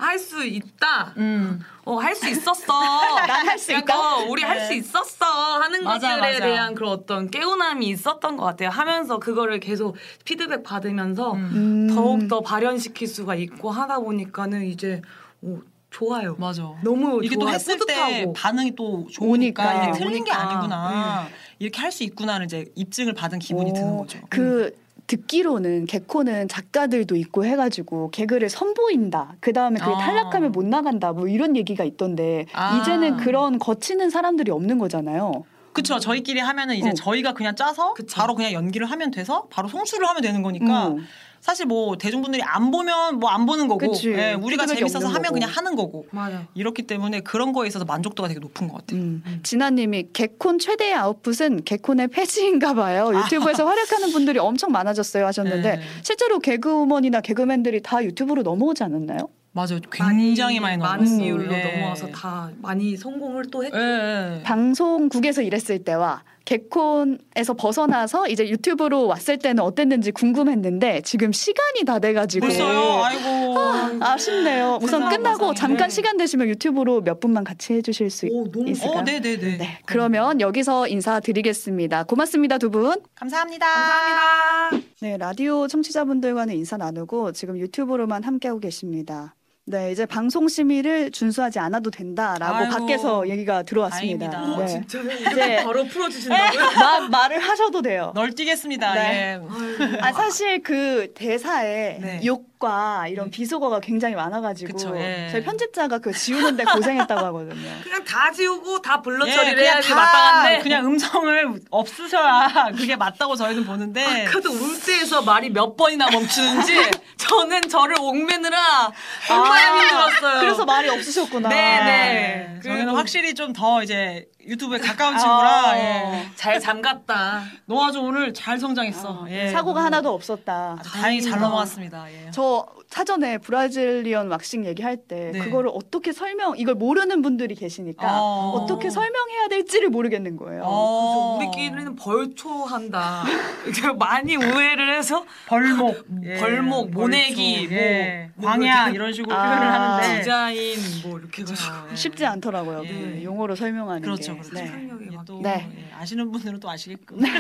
할 0.00 0.18
수 0.18 0.44
있다. 0.44 1.12
음. 1.16 1.60
어, 1.84 1.96
할 1.96 2.14
수 2.14 2.28
있었어. 2.28 2.72
난 3.26 3.48
할수 3.48 3.72
약간, 3.72 3.82
있다? 3.96 4.16
어, 4.16 4.24
우리 4.28 4.42
할수 4.42 4.72
있었어. 4.74 5.24
하는 5.60 5.84
맞아, 5.84 6.16
것들에 6.16 6.32
맞아. 6.32 6.44
대한 6.46 6.74
그런 6.74 6.92
어떤 6.92 7.30
깨우남이 7.30 7.86
있었던 7.88 8.36
것 8.36 8.44
같아요. 8.44 8.68
하면서 8.70 9.18
그거를 9.18 9.60
계속 9.60 9.96
피드백 10.24 10.62
받으면서 10.62 11.32
음. 11.34 11.88
더욱더 11.94 12.40
발현시킬 12.40 13.08
수가 13.08 13.34
있고 13.36 13.70
하다 13.70 14.00
보니까는 14.00 14.64
이제 14.66 15.02
오, 15.42 15.58
좋아요. 15.90 16.36
맞아. 16.38 16.62
너무 16.82 17.20
이게 17.24 17.34
또 17.34 17.42
좋아요. 17.42 17.54
했을 17.54 17.74
때 17.78 17.94
뿌듯하고. 17.94 18.32
반응이 18.34 18.76
또 18.76 19.06
좋으니까 19.10 19.62
오니까. 19.64 19.84
이게 19.88 19.98
틀린 19.98 20.24
게 20.24 20.30
오니까. 20.32 20.38
아니구나. 20.50 21.28
이렇게 21.58 21.80
할 21.80 21.90
수 21.92 22.04
있구나를 22.04 22.46
이제 22.46 22.66
입증을 22.76 23.12
받은 23.14 23.38
기분이 23.40 23.70
오, 23.70 23.74
드는 23.74 23.96
거죠. 23.98 24.18
그 24.30 24.72
듣기로는 25.10 25.86
개코는 25.86 26.46
작가들도 26.46 27.16
있고 27.16 27.44
해가지고 27.44 28.10
개그를 28.10 28.48
선보인다. 28.48 29.34
그 29.40 29.52
다음에 29.52 29.80
그게 29.80 29.92
아. 29.92 29.98
탈락하면 29.98 30.52
못 30.52 30.64
나간다. 30.64 31.12
뭐 31.12 31.26
이런 31.26 31.56
얘기가 31.56 31.82
있던데 31.82 32.46
아. 32.52 32.78
이제는 32.78 33.16
그런 33.16 33.58
거치는 33.58 34.10
사람들이 34.10 34.52
없는 34.52 34.78
거잖아요. 34.78 35.44
그쵸. 35.72 35.98
저희끼리 35.98 36.38
하면은 36.38 36.76
이제 36.76 36.90
어. 36.90 36.94
저희가 36.94 37.34
그냥 37.34 37.56
짜서 37.56 37.94
그쵸. 37.94 38.16
바로 38.16 38.36
그냥 38.36 38.52
연기를 38.52 38.88
하면 38.88 39.10
돼서 39.10 39.46
바로 39.50 39.68
송출을 39.68 40.06
하면 40.08 40.22
되는 40.22 40.42
거니까 40.42 40.88
음. 40.88 41.04
사실 41.40 41.64
뭐 41.66 41.96
대중분들이 41.96 42.42
안 42.42 42.70
보면 42.70 43.18
뭐 43.18 43.30
안 43.30 43.46
보는 43.46 43.68
거고 43.68 43.90
그치. 43.92 44.10
예, 44.10 44.32
우리가 44.34 44.66
재밌어서 44.66 45.06
하면 45.06 45.22
거고. 45.22 45.34
그냥 45.34 45.48
하는 45.50 45.76
거고 45.76 46.06
맞아. 46.10 46.46
이렇기 46.54 46.82
때문에 46.82 47.20
그런 47.20 47.52
거에 47.52 47.68
있어서 47.68 47.84
만족도가 47.84 48.28
되게 48.28 48.40
높은 48.40 48.66
것 48.68 48.78
같아요. 48.78 49.00
음. 49.00 49.40
진아님이 49.44 50.08
개콘 50.12 50.58
최대의 50.58 50.94
아웃풋은 50.94 51.64
개콘의 51.64 52.08
폐지인가 52.08 52.74
봐요. 52.74 53.12
유튜브에서 53.14 53.64
활약하는 53.66 54.10
분들이 54.10 54.38
엄청 54.40 54.72
많아졌어요 54.72 55.24
하셨는데 55.26 55.76
네. 55.76 55.82
실제로 56.02 56.40
개그우먼이나 56.40 57.20
개그맨들이 57.20 57.82
다 57.82 58.02
유튜브로 58.04 58.42
넘어오지 58.42 58.82
않았나요? 58.82 59.28
맞아요. 59.52 59.80
굉장히 59.92 60.60
많이, 60.60 60.76
많은 60.76 61.04
넘어갔어요. 61.04 61.18
비율로 61.18 61.52
예. 61.54 61.76
넘어와서 61.76 62.08
다 62.08 62.50
많이 62.58 62.96
성공을 62.96 63.46
또 63.50 63.64
했죠. 63.64 63.76
예, 63.78 64.36
예. 64.38 64.42
방송국에서 64.44 65.42
일했을 65.42 65.82
때와 65.84 66.22
개콘에서 66.50 67.54
벗어나서 67.56 68.26
이제 68.26 68.48
유튜브로 68.48 69.06
왔을 69.06 69.38
때는 69.38 69.62
어땠는지 69.62 70.10
궁금했는데 70.10 71.02
지금 71.02 71.30
시간이 71.30 71.84
다 71.86 72.00
돼가지고 72.00 72.46
벌써요. 72.46 73.04
아이고. 73.04 73.56
아 74.00 74.16
쉽네요. 74.18 74.78
우선 74.82 75.00
세상에, 75.02 75.16
끝나고 75.16 75.38
세상에. 75.38 75.54
잠깐 75.54 75.88
네. 75.88 75.94
시간 75.94 76.16
되시면 76.16 76.48
유튜브로 76.48 77.02
몇 77.02 77.20
분만 77.20 77.44
같이 77.44 77.74
해주실 77.74 78.10
수 78.10 78.26
오, 78.32 78.50
너무 78.50 78.68
있을까요? 78.68 78.98
어, 78.98 79.02
네, 79.02 79.20
네, 79.20 79.38
네. 79.38 79.58
네, 79.58 79.78
그러면 79.86 80.40
여기서 80.40 80.88
인사드리겠습니다. 80.88 82.04
고맙습니다, 82.04 82.58
두 82.58 82.70
분. 82.70 83.00
감사합니다. 83.14 83.66
감사합니다. 83.66 84.88
네, 85.02 85.18
라디오 85.18 85.68
청취자분들과는 85.68 86.56
인사 86.56 86.76
나누고 86.76 87.30
지금 87.32 87.58
유튜브로만 87.58 88.24
함께하고 88.24 88.58
계십니다. 88.58 89.36
네, 89.70 89.92
이제 89.92 90.04
방송 90.04 90.48
심의를 90.48 91.12
준수하지 91.12 91.60
않아도 91.60 91.92
된다라고 91.92 92.54
아이고, 92.56 92.70
밖에서 92.76 93.28
얘기가 93.28 93.62
들어왔습니다. 93.62 94.28
다행입니다. 94.28 94.64
네. 94.64 94.66
진짜요? 94.66 95.02
이제- 95.12 95.30
이제 95.30 95.56
바로 95.64 95.84
풀어주신다고요? 95.84 96.60
마- 96.76 97.08
말을 97.08 97.38
하셔도 97.38 97.80
돼요. 97.80 98.10
널뛰겠습니다. 98.16 98.94
네. 98.94 99.38
예. 99.80 99.98
아, 100.00 100.12
사실 100.12 100.60
그 100.64 101.12
대사에 101.14 101.98
네. 102.00 102.20
욕 102.24 102.49
과 102.60 103.06
이런 103.08 103.30
비속어가 103.30 103.80
굉장히 103.80 104.14
많아가지고 104.16 104.72
그쵸, 104.74 104.94
예. 104.94 105.30
저희 105.32 105.42
편집자가 105.42 105.98
그 105.98 106.12
지우는데 106.12 106.64
고생했다고 106.64 107.24
하거든요. 107.26 107.70
그냥 107.82 108.04
다 108.04 108.30
지우고 108.30 108.82
다 108.82 109.00
불러 109.00 109.26
예, 109.26 109.32
처리를 109.32 109.62
해야지 109.62 109.88
다 109.88 109.94
마땅한데 109.94 110.58
그냥 110.62 110.84
음성을 110.84 111.60
없으셔야 111.70 112.70
그게 112.76 112.96
맞다고 112.96 113.34
저희는 113.34 113.64
보는데 113.64 114.26
아까도 114.26 114.50
울 114.50 114.78
때에서 114.78 115.22
말이 115.22 115.48
몇 115.48 115.74
번이나 115.74 116.10
멈추는지 116.10 116.90
저는 117.16 117.62
저를 117.62 117.96
옥매느라 117.98 118.92
정말 119.26 119.80
힘들었어요. 119.80 120.40
그래서 120.40 120.64
말이 120.66 120.88
없으셨구나. 120.90 121.48
네, 121.48 121.56
네. 121.56 122.50
네, 122.56 122.60
저희는 122.62 122.94
확실히 122.94 123.34
좀 123.34 123.54
더 123.54 123.82
이제 123.82 124.26
유튜브에 124.50 124.80
가까운 124.80 125.16
친구라 125.16 125.70
아. 125.70 125.78
예. 125.78 126.28
잘 126.34 126.58
잠갔다. 126.58 127.44
너 127.66 127.84
아주 127.86 128.00
오늘 128.00 128.34
잘 128.34 128.58
성장했어. 128.58 129.26
예. 129.30 129.50
사고가 129.50 129.84
하나도 129.84 130.12
없었다. 130.12 130.76
아주 130.80 130.90
다행히 130.90 131.22
잘 131.22 131.38
넘어갔습니다. 131.38 132.10
예. 132.12 132.30
저 132.32 132.66
사전에 132.90 133.38
브라질리언 133.38 134.28
왁싱 134.32 134.66
얘기할 134.66 134.96
때 134.96 135.30
네. 135.32 135.38
그거를 135.38 135.70
어떻게 135.72 136.12
설명 136.12 136.58
이걸 136.58 136.74
모르는 136.74 137.22
분들이 137.22 137.54
계시니까 137.54 138.20
어. 138.20 138.50
어. 138.50 138.66
떻게 138.66 138.90
설명해야 138.90 139.46
될지를 139.48 139.90
모르겠는 139.90 140.36
거예요. 140.36 140.62
어. 140.64 141.38
그래서 141.38 141.52
우리끼리는 141.52 141.94
벌초한다. 141.94 143.22
이제 143.70 143.92
많이 143.92 144.34
우회를 144.34 144.96
해서 144.96 145.24
벌목, 145.46 146.04
예. 146.24 146.34
벌목, 146.38 146.90
모내기, 146.90 147.68
벌초, 147.68 147.74
예. 147.76 148.30
뭐- 148.34 148.50
광야 148.50 148.86
뭐 148.86 148.94
이런 148.94 149.12
식으로 149.12 149.36
아. 149.36 149.46
표현을 149.46 149.72
하는데 149.72 150.18
디자인 150.18 150.76
뭐 151.04 151.18
이렇게 151.20 151.42
해서 151.42 151.54
예. 151.92 151.94
쉽지 151.94 152.26
않더라고요. 152.26 152.82
예. 152.84 152.88
그 152.88 153.20
용어로 153.22 153.54
설명하는 153.54 154.02
그렇죠, 154.02 154.34
게. 154.34 154.40
그렇죠. 154.40 154.54
네. 154.64 154.88
또 155.26 155.40
네. 155.40 155.68
예, 155.78 155.94
아시는 155.94 156.32
분들은 156.32 156.58
또 156.58 156.68
아시겠고. 156.68 157.18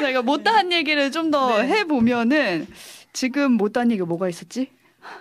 저희가 0.00 0.22
못다한 0.22 0.72
얘기를 0.72 1.10
좀더 1.10 1.60
네. 1.60 1.68
해보면은 1.68 2.66
지금 3.12 3.52
못다한 3.52 3.90
얘기가 3.90 4.06
뭐가 4.06 4.28
있었지? 4.28 4.70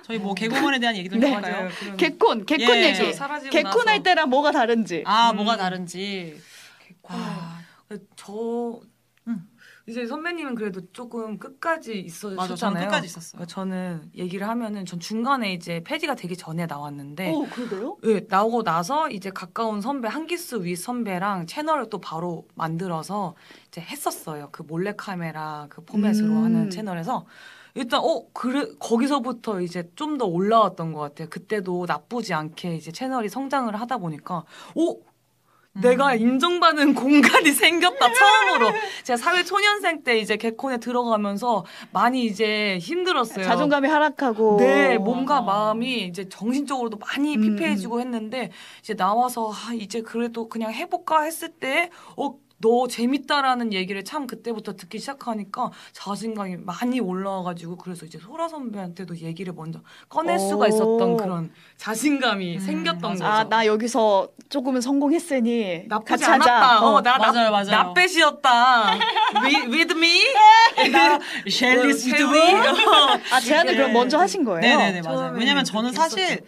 저희 0.04 0.18
뭐 0.18 0.34
개그맨에 0.34 0.80
대한 0.80 0.96
얘기도 0.96 1.18
네. 1.18 1.32
맞아요. 1.40 1.70
그럼 1.80 1.98
개콘, 1.98 2.46
개콘 2.46 2.76
예. 2.76 2.90
얘기. 2.90 3.14
사라지고 3.14 3.52
개콘 3.52 3.72
나서. 3.72 3.90
할 3.90 4.04
때랑 4.04 4.30
뭐가 4.30 4.52
다른지. 4.52 5.04
아 5.06 5.32
음. 5.32 5.38
뭐가 5.38 5.58
다른지. 5.58 6.38
아, 7.08 7.62
아, 7.90 7.98
저 8.16 8.82
음. 9.28 9.48
이제 9.88 10.06
선배님은 10.06 10.56
그래도 10.56 10.82
조금 10.92 11.40
끝까지 11.40 12.00
있었잖아요. 12.00 12.36
맞아, 12.36 12.56
저는 12.56 12.82
끝까지 12.82 13.08
있었어요. 13.08 13.40
그러니까 13.40 13.54
저는 13.54 14.12
얘기를 14.16 14.48
하면은 14.48 14.86
전 14.86 15.00
중간에 15.00 15.54
이제 15.54 15.82
폐지가 15.84 16.14
되기 16.16 16.38
전에 16.38 16.68
나왔는데 16.68 17.32
오, 17.32 17.48
그래요? 17.48 17.98
네, 18.04 18.22
나오고 18.28 18.64
나서 18.64 19.10
이제 19.10 19.32
가까운 19.32 19.82
선배 19.82 20.08
한기수 20.08 20.66
위 20.66 20.76
선배랑 20.76 21.48
채널을 21.48 21.90
또 21.90 22.00
바로 22.00 22.46
만들어서 22.54 23.36
이제 23.70 23.82
했었어요. 23.82 24.50
그 24.52 24.62
몰래 24.62 24.94
카메라 24.96 25.68
그 25.70 25.84
포맷으로 25.84 26.32
음. 26.34 26.44
하는 26.44 26.70
채널에서 26.70 27.26
일단 27.76 28.00
어 28.04 28.24
그래 28.34 28.66
거기서부터 28.80 29.62
이제 29.62 29.90
좀 29.96 30.18
더 30.18 30.26
올라왔던 30.26 30.92
것 30.94 31.00
같아요. 31.02 31.30
그때도 31.30 31.86
나쁘지 31.88 32.34
않게 32.34 32.76
이제 32.76 32.92
채널이 32.92 33.30
성장을 33.30 33.74
하다 33.80 33.98
보니까 34.00 34.44
오 34.76 35.00
내가 35.74 36.16
인정받는 36.16 36.94
공간이 36.96 37.52
생겼다 37.54 38.12
처음으로 38.12 38.72
제가 39.04 39.16
사회 39.18 39.44
초년생 39.44 40.04
때 40.04 40.18
이제 40.18 40.36
개콘에 40.36 40.78
들어가면서 40.78 41.64
많이 41.94 42.26
이제 42.26 42.80
힘들었어요. 42.82 43.46
자존감이 43.46 43.88
하락하고. 43.88 44.58
네, 44.60 44.98
몸과 44.98 45.40
어. 45.40 45.42
마음이 45.44 46.06
이제 46.06 46.28
정신적으로도 46.28 46.98
많이 46.98 47.36
음, 47.38 47.42
피폐해지고 47.42 48.02
했는데 48.02 48.52
이제 48.82 48.96
나와서 48.96 49.52
아, 49.52 49.74
이제 49.74 50.02
그래도 50.02 50.50
그냥 50.50 50.74
해볼까 50.74 51.22
했을 51.22 51.50
때 51.50 51.92
어. 52.18 52.36
너 52.62 52.88
재밌다라는 52.88 53.72
얘기를 53.74 54.04
참 54.04 54.28
그때부터 54.28 54.74
듣기 54.76 55.00
시작하니까 55.00 55.72
자신감이 55.94 56.58
많이 56.58 57.00
올라와가지고 57.00 57.78
그래서 57.78 58.06
이제 58.06 58.20
소라 58.20 58.50
선배한테도 58.50 59.18
얘기를 59.20 59.54
먼저 59.54 59.80
꺼낼 60.10 60.38
수가 60.40 60.66
오. 60.66 60.68
있었던 60.68 61.18
그런 61.18 61.52
자신감이 61.78 62.60
생겼던 62.60 63.12
거죠. 63.14 63.26
아, 63.26 63.46
나 63.46 63.66
여기서 63.66 64.28
조금은 64.50 64.82
성공했으니 64.82 65.86
나쁘지 65.88 66.10
같이 66.10 66.24
하자. 66.26 66.54
않았다. 66.54 66.86
어, 66.86 67.02
나 67.02 67.18
맞아요, 67.18 67.52
맞아요. 67.52 67.70
나 67.72 67.94
빼시였다. 67.94 68.98
with, 69.44 69.72
with 69.72 69.94
me? 69.96 70.22
셸리스 71.50 72.10
어, 72.10 72.12
유튜브. 72.14 72.34
셸리. 72.34 72.86
아, 73.32 73.40
제안을 73.40 73.76
그럼 73.76 73.90
예. 73.90 73.94
먼저 73.94 74.18
하신 74.20 74.44
거예요? 74.44 74.60
네네네 74.62 75.02
맞아요. 75.02 75.18
처음에는 75.18 75.40
왜냐면 75.40 75.64
저는 75.64 75.94
사실 75.94 76.42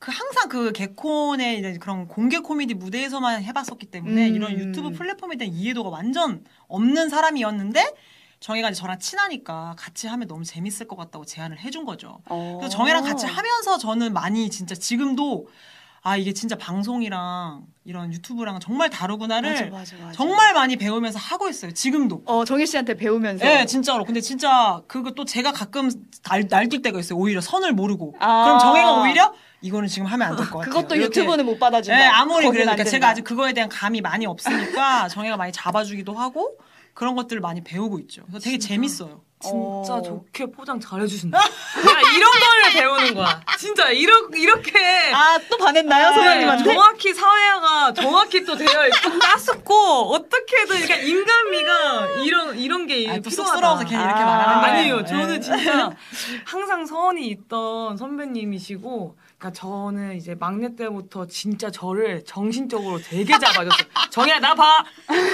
그 0.00 0.10
항상 0.10 0.48
그 0.48 0.72
개콘의 0.72 1.58
이제 1.58 1.76
그런 1.78 2.08
공개 2.08 2.38
코미디 2.38 2.72
무대에서만 2.72 3.44
해봤었기 3.44 3.86
때문에 3.86 4.30
음. 4.30 4.34
이런 4.34 4.58
유튜브 4.58 4.90
플랫폼에 4.92 5.36
대한 5.36 5.52
이해도가 5.52 5.90
완전 5.90 6.42
없는 6.68 7.10
사람이었는데 7.10 7.94
정혜가 8.40 8.70
이제 8.70 8.80
저랑 8.80 8.98
친하니까 8.98 9.74
같이 9.78 10.06
하면 10.08 10.26
너무 10.26 10.42
재밌을 10.42 10.88
것 10.88 10.96
같다고 10.96 11.26
제안을 11.26 11.58
해준 11.58 11.84
거죠. 11.84 12.22
어. 12.30 12.56
그래서 12.58 12.74
정혜랑 12.74 13.04
같이 13.04 13.26
하면서 13.26 13.76
저는 13.76 14.14
많이 14.14 14.48
진짜 14.48 14.74
지금도 14.74 15.48
아 16.02 16.16
이게 16.16 16.32
진짜 16.32 16.56
방송이랑 16.56 17.62
이런 17.84 18.12
유튜브랑 18.12 18.58
정말 18.60 18.88
다르구나를 18.88 19.50
맞아, 19.50 19.64
맞아, 19.70 19.96
맞아. 19.98 20.12
정말 20.12 20.54
많이 20.54 20.76
배우면서 20.76 21.18
하고 21.18 21.48
있어요. 21.48 21.72
지금도. 21.72 22.22
어 22.26 22.44
정혜 22.44 22.64
씨한테 22.64 22.94
배우면서. 22.94 23.44
네, 23.44 23.66
진짜로. 23.66 24.04
근데 24.04 24.20
진짜 24.20 24.80
그거 24.86 25.10
또 25.12 25.24
제가 25.24 25.52
가끔 25.52 25.90
날, 26.24 26.48
날뛸 26.48 26.82
때가 26.82 26.98
있어요. 27.00 27.18
오히려 27.18 27.40
선을 27.40 27.72
모르고. 27.72 28.14
아. 28.18 28.44
그럼 28.44 28.58
정혜가 28.60 29.00
오히려 29.02 29.34
이거는 29.60 29.88
지금 29.88 30.06
하면 30.06 30.28
안 30.28 30.36
될 30.36 30.46
것 30.50 30.58
같아요. 30.60 30.72
그것도 30.74 30.94
이렇게. 30.96 31.20
유튜브는 31.20 31.44
못 31.44 31.58
받아준다. 31.58 31.98
네, 31.98 32.06
아무리 32.06 32.46
그래도 32.48 32.70
안 32.70 32.76
그러니까. 32.76 32.84
제가 32.90 33.08
아직 33.08 33.22
그거에 33.22 33.52
대한 33.52 33.68
감이 33.68 34.00
많이 34.00 34.24
없으니까 34.24 35.08
정혜가 35.08 35.36
많이 35.36 35.52
잡아주기도 35.52 36.14
하고 36.14 36.56
그런 36.94 37.14
것들을 37.14 37.40
많이 37.42 37.62
배우고 37.62 37.98
있죠. 38.00 38.22
그래서 38.26 38.38
되게 38.42 38.58
재밌어요. 38.58 39.22
진짜 39.50 39.94
어. 39.94 40.02
좋게 40.02 40.46
포장 40.46 40.78
잘해주신다. 40.78 41.38
야 41.38 41.42
이런 42.14 42.30
거를 42.30 42.72
배우는 42.74 43.14
거야. 43.14 43.40
진짜 43.58 43.88
이러, 43.90 44.28
이렇게 44.34 44.78
아 45.14 45.38
또 45.48 45.56
반했나요 45.56 46.10
네. 46.10 46.14
소장님한테? 46.16 46.64
정확히 46.64 47.14
사회화가 47.14 47.94
정확히 47.94 48.44
또 48.44 48.54
되어 48.54 48.86
있고 48.88 49.18
따숩고 49.18 49.74
어떻게든 50.14 50.66
그러니까 50.80 50.94
인간미가 50.96 52.06
이런 52.22 52.58
이런 52.58 52.86
게 52.86 52.94
아, 53.08 53.14
필요하다. 53.14 53.30
쑥스러워서 53.30 53.84
괜히 53.84 54.02
이렇게 54.02 54.20
아, 54.20 54.26
말하는 54.26 54.60
거예요. 54.60 54.74
아니에요. 54.76 54.96
네. 54.98 55.04
저는 55.06 55.40
진짜 55.40 55.90
항상 56.44 56.84
선이 56.84 57.26
있던 57.28 57.96
선배님이시고, 57.96 59.16
그러니까 59.40 59.52
저는 59.58 60.16
이제 60.18 60.36
막내 60.38 60.76
때부터 60.76 61.26
진짜 61.26 61.70
저를 61.70 62.22
정신적으로 62.26 62.98
되게 63.00 63.32
잡아줬어요. 63.38 63.88
정야 64.10 64.38
나 64.38 64.54
봐, 64.54 64.84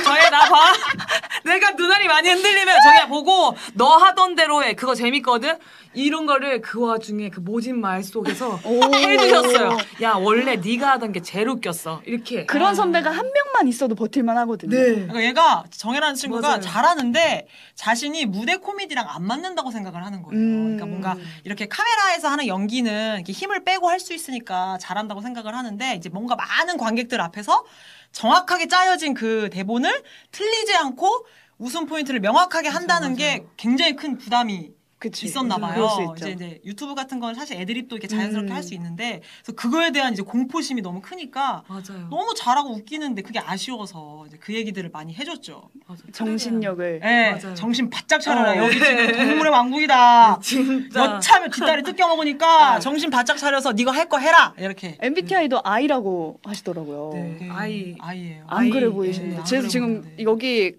정야 0.05 0.31
나 0.31 0.49
봐. 0.49 0.73
내가 1.45 1.73
눈알이 1.73 2.07
많이 2.07 2.29
흔들리면 2.29 2.77
정야 2.85 3.07
보고 3.09 3.57
너 3.75 3.97
하던 3.97 4.37
대로 4.37 4.62
해. 4.62 4.75
그거 4.75 4.95
재밌거든. 4.95 5.59
이런 5.96 6.26
거를 6.26 6.61
그 6.61 6.80
와중에 6.80 7.30
그 7.30 7.40
모진 7.40 7.80
말 7.80 8.02
속에서 8.04 8.61
해주셨어요. 8.94 9.76
야 10.02 10.12
원래 10.12 10.56
네가 10.56 10.92
하던 10.92 11.12
게 11.12 11.20
제일 11.22 11.48
웃겼어. 11.48 12.02
이렇게. 12.04 12.44
그런 12.46 12.74
선배가 12.74 13.11
한 13.11 13.30
명만 13.32 13.66
있어도 13.66 13.94
버틸만 13.94 14.37
하거든요. 14.38 14.76
네. 14.76 14.85
그러니까 14.94 15.22
얘가 15.24 15.64
정혜라는 15.70 16.14
친구가 16.14 16.46
맞아요. 16.46 16.61
잘하는데 16.61 17.48
자신이 17.74 18.26
무대 18.26 18.56
코미디랑 18.56 19.06
안 19.09 19.24
맞는다고 19.26 19.70
생각을 19.70 20.04
하는 20.04 20.22
거예요. 20.22 20.38
음. 20.38 20.76
그러니까 20.76 20.87
뭔가 20.87 21.16
이렇게 21.44 21.66
카메라에서 21.66 22.28
하는 22.28 22.46
연기는 22.46 23.16
이렇게 23.16 23.32
힘을 23.32 23.64
빼고 23.64 23.88
할 23.88 23.96
수 23.96 24.12
있으니까 24.12 24.76
잘한다고 24.78 25.22
생각을 25.22 25.54
하는데 25.56 25.94
이제 25.94 26.11
뭔가 26.11 26.37
많은 26.37 26.76
관객들 26.76 27.18
앞에서 27.22 27.64
정확하게 28.12 28.68
짜여진 28.68 29.14
그 29.14 29.48
대본을 29.50 30.02
틀리지 30.32 30.76
않고 30.76 31.26
웃음 31.59 31.87
포인트를 31.87 32.20
명확하게 32.20 32.68
한다는 32.68 33.16
게 33.16 33.46
굉장히 33.56 33.96
큰 33.96 34.18
부담이 34.18 34.76
그치. 34.98 35.26
있었나 35.26 35.59
봐요. 35.59 36.14
이제, 36.16 36.30
이제 36.30 36.61
유튜브 36.64 36.94
같은 36.94 37.20
건 37.20 37.35
사실 37.35 37.61
애드립도 37.61 37.96
이렇게 37.96 38.09
자연스럽게 38.09 38.50
음. 38.50 38.56
할수 38.56 38.72
있는데 38.74 39.20
그래서 39.42 39.52
그거에 39.54 39.92
대한 39.92 40.14
이제 40.14 40.22
공포심이 40.22 40.80
너무 40.80 41.02
크니까 41.02 41.64
맞아요. 41.68 42.09
너무 42.09 42.32
잘하고 42.35 42.70
웃기는데 42.72 43.20
그게 43.20 43.38
아쉬워서 43.38 44.24
이제 44.26 44.38
그 44.40 44.54
얘기들을 44.54 44.88
많이 44.90 45.14
해줬죠. 45.14 45.68
맞아. 45.87 46.02
정신력을. 46.12 47.00
예, 47.04 47.30
맞아요. 47.38 47.54
정신 47.54 47.90
바짝 47.90 48.20
차려라. 48.20 48.52
어. 48.52 48.56
여기 48.64 48.78
지금 48.78 49.12
동물의 49.28 49.52
왕국이다. 49.52 50.38
진짜. 50.40 51.04
여차면 51.16 51.50
뒷다리 51.50 51.82
뜯겨 51.85 52.09
먹으니까 52.09 52.80
정신 52.80 53.11
바짝 53.11 53.37
차려서 53.37 53.72
네가 53.72 53.92
할 53.92 54.06
거 54.06 54.18
해라. 54.18 54.54
이렇게. 54.56 54.96
MBTI도 55.00 55.61
I라고 55.64 56.38
하시더라고요. 56.44 57.11
네. 57.12 57.37
네, 57.40 57.48
아이. 57.50 57.96
아이예요. 57.98 58.44
안 58.46 58.70
그래 58.70 58.87
아이, 58.87 58.92
보이시는데. 58.92 59.35
네, 59.35 59.38
안 59.40 59.44
그래서 59.44 59.61
그래 59.62 59.68
지금. 59.68 60.14
여기 60.20 60.76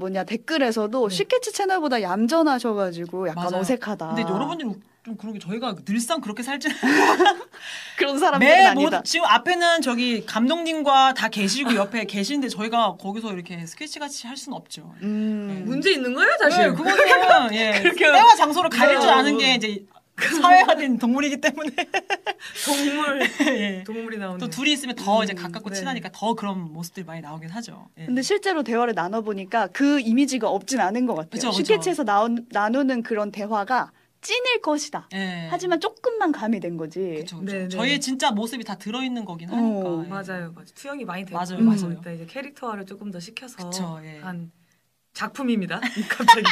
뭐냐 0.00 0.24
댓글에서도 0.24 1.08
시케치 1.10 1.52
채널보다 1.52 2.02
얌전하셔가지고 2.02 3.28
약간 3.28 3.44
맞아요. 3.44 3.60
어색하다. 3.60 4.08
근데 4.08 4.22
여러분들은 4.22 4.80
좀 5.04 5.16
그런 5.16 5.32
게 5.34 5.38
저희가 5.38 5.76
늘상 5.84 6.20
그렇게 6.20 6.42
살지는 6.42 6.74
그런 7.96 8.18
사람들은 8.18 8.52
매 8.52 8.64
아니다. 8.66 9.02
지금 9.02 9.26
앞에는 9.26 9.80
저기 9.82 10.24
감독님과 10.26 11.14
다 11.14 11.28
계시고 11.28 11.74
옆에 11.74 12.04
계시는데 12.06 12.48
저희가 12.48 12.96
거기서 13.00 13.32
이렇게 13.32 13.64
스케치 13.66 13.98
같이 13.98 14.26
할 14.26 14.36
수는 14.36 14.56
없죠. 14.56 14.92
음. 15.02 15.64
문제 15.66 15.92
있는 15.92 16.14
거예요, 16.14 16.30
사실? 16.40 16.70
네, 16.70 16.70
그거는 16.70 17.52
예, 17.54 17.82
때와 17.96 18.34
장소를 18.36 18.70
가릴 18.70 19.00
줄 19.00 19.08
아는 19.10 19.38
게 19.38 19.54
이제 19.54 19.84
사회화된 20.28 20.98
동물이기 20.98 21.40
때문에 21.40 21.70
동물. 22.64 23.20
예. 23.46 23.84
동물이 23.84 24.18
나오네. 24.18 24.38
또 24.38 24.48
둘이 24.48 24.72
있으면 24.72 24.96
더 24.96 25.22
이제 25.24 25.34
가깝고 25.34 25.70
네. 25.70 25.76
친하니까 25.76 26.10
더 26.12 26.34
그런 26.34 26.72
모습들이 26.72 27.04
많이 27.04 27.20
나오긴 27.20 27.50
하죠. 27.50 27.88
예. 27.98 28.06
근데 28.06 28.22
실제로 28.22 28.62
대화를 28.62 28.94
나눠 28.94 29.20
보니까 29.22 29.68
그 29.68 30.00
이미지가 30.00 30.48
없진 30.48 30.80
않은 30.80 31.06
것 31.06 31.14
같아요. 31.14 31.30
그쵸, 31.30 31.48
그쵸. 31.50 31.56
시케치에서 31.58 32.04
나오, 32.04 32.28
나누는 32.50 33.02
그런 33.02 33.30
대화가 33.30 33.92
찐일 34.22 34.60
것이다. 34.60 35.08
예. 35.14 35.48
하지만 35.50 35.80
조금만 35.80 36.30
가미된 36.32 36.76
거지. 36.76 37.00
그쵸, 37.18 37.40
그쵸. 37.40 37.52
네, 37.52 37.62
네. 37.62 37.68
저희의 37.68 38.00
진짜 38.00 38.30
모습이 38.30 38.64
다 38.64 38.76
들어있는 38.76 39.24
거긴 39.24 39.50
어, 39.50 39.56
하니까. 39.56 40.04
예. 40.04 40.08
맞아요, 40.08 40.52
맞아요. 40.52 40.66
투영이 40.74 41.04
많이 41.04 41.24
되고 41.24 41.38
맞아요, 41.38 41.60
맞아요. 41.62 41.92
일단 41.92 42.14
이제 42.14 42.26
캐릭터화를 42.26 42.84
조금 42.84 43.10
더 43.10 43.18
시켜서 43.18 43.56
그쵸, 43.56 43.98
예. 44.04 44.18
한 44.20 44.50
작품입니다. 45.14 45.80
갑자기 46.08 46.44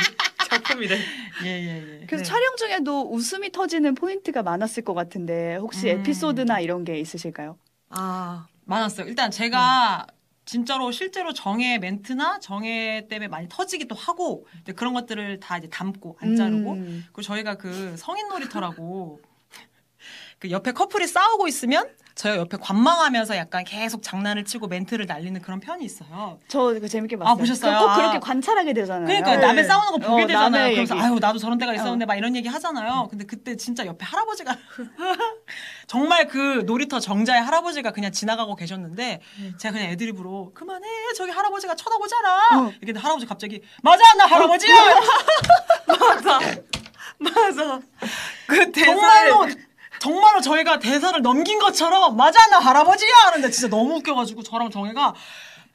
작품이래. 0.48 0.96
예, 1.44 1.48
예, 1.48 2.00
예. 2.00 2.06
그래서 2.06 2.24
네. 2.24 2.28
촬영 2.28 2.56
중에도 2.56 3.12
웃음이 3.12 3.52
터지는 3.52 3.94
포인트가 3.94 4.42
많았을 4.42 4.84
것 4.84 4.94
같은데 4.94 5.56
혹시 5.56 5.90
음. 5.90 6.00
에피소드나 6.00 6.60
이런 6.60 6.84
게 6.84 6.98
있으실까요? 6.98 7.58
아, 7.90 8.46
많았어요. 8.64 9.06
일단 9.06 9.30
제가 9.30 10.06
네. 10.08 10.14
진짜로 10.44 10.90
실제로 10.90 11.34
정의 11.34 11.78
멘트나 11.78 12.40
정의 12.40 13.06
때문에 13.08 13.28
많이 13.28 13.48
터지기도 13.50 13.94
하고 13.94 14.46
이제 14.62 14.72
그런 14.72 14.94
것들을 14.94 15.40
다 15.40 15.58
이제 15.58 15.68
담고 15.68 16.16
안 16.20 16.36
자르고 16.36 16.72
음. 16.72 17.04
그리고 17.06 17.22
저희가 17.22 17.56
그 17.56 17.96
성인 17.98 18.28
놀이터라고 18.28 19.20
그 20.38 20.50
옆에 20.50 20.72
커플이 20.72 21.06
싸우고 21.06 21.48
있으면 21.48 21.86
저희가 22.18 22.40
옆에 22.40 22.56
관망하면서 22.60 23.36
약간 23.36 23.62
계속 23.62 24.02
장난을 24.02 24.44
치고 24.44 24.66
멘트를 24.66 25.06
날리는 25.06 25.40
그런 25.40 25.60
편이 25.60 25.84
있어요. 25.84 26.40
저 26.48 26.64
그거 26.64 26.88
재밌게 26.88 27.16
봤어요. 27.16 27.32
아, 27.32 27.36
보셨어요? 27.36 27.78
꼭 27.78 27.90
아. 27.90 27.96
그렇게 27.96 28.18
관찰하게 28.18 28.72
되잖아요. 28.72 29.06
그러니까 29.06 29.36
남의 29.36 29.64
싸우는 29.64 29.92
거 29.92 29.98
보게 29.98 30.24
어, 30.24 30.26
되잖아요. 30.26 30.50
남의 30.50 30.74
그래서 30.74 30.96
얘기. 30.96 31.04
아유 31.04 31.18
나도 31.20 31.38
저런 31.38 31.58
때가 31.58 31.72
있었는데 31.74 32.06
막 32.06 32.16
이런 32.16 32.34
얘기 32.34 32.48
하잖아요. 32.48 33.06
근데 33.08 33.24
그때 33.24 33.56
진짜 33.56 33.86
옆에 33.86 34.04
할아버지가 34.04 34.56
정말 35.86 36.26
그 36.26 36.64
놀이터 36.66 36.98
정자의 36.98 37.40
할아버지가 37.40 37.92
그냥 37.92 38.10
지나가고 38.10 38.56
계셨는데 38.56 39.20
제가 39.58 39.74
그냥 39.74 39.90
애드립으로 39.90 40.50
그만해 40.54 40.88
저기 41.16 41.30
할아버지가 41.30 41.76
쳐다보잖아. 41.76 42.58
어. 42.58 42.72
이렇게 42.80 42.98
할아버지 42.98 43.26
갑자기 43.26 43.62
맞아 43.80 44.02
나 44.16 44.26
할아버지야. 44.26 44.74
맞아, 45.86 46.40
맞아. 47.18 47.80
그 48.48 48.72
대사를 48.72 48.96
정말로 49.30 49.67
정말로 50.00 50.40
저희가 50.40 50.78
대사를 50.78 51.20
넘긴 51.22 51.58
것처럼 51.58 52.16
맞아 52.16 52.38
나 52.48 52.58
할아버지야 52.58 53.08
하는데 53.26 53.50
진짜 53.50 53.68
너무 53.68 53.96
웃겨가지고 53.96 54.42
저랑 54.42 54.70
정혜가 54.70 55.14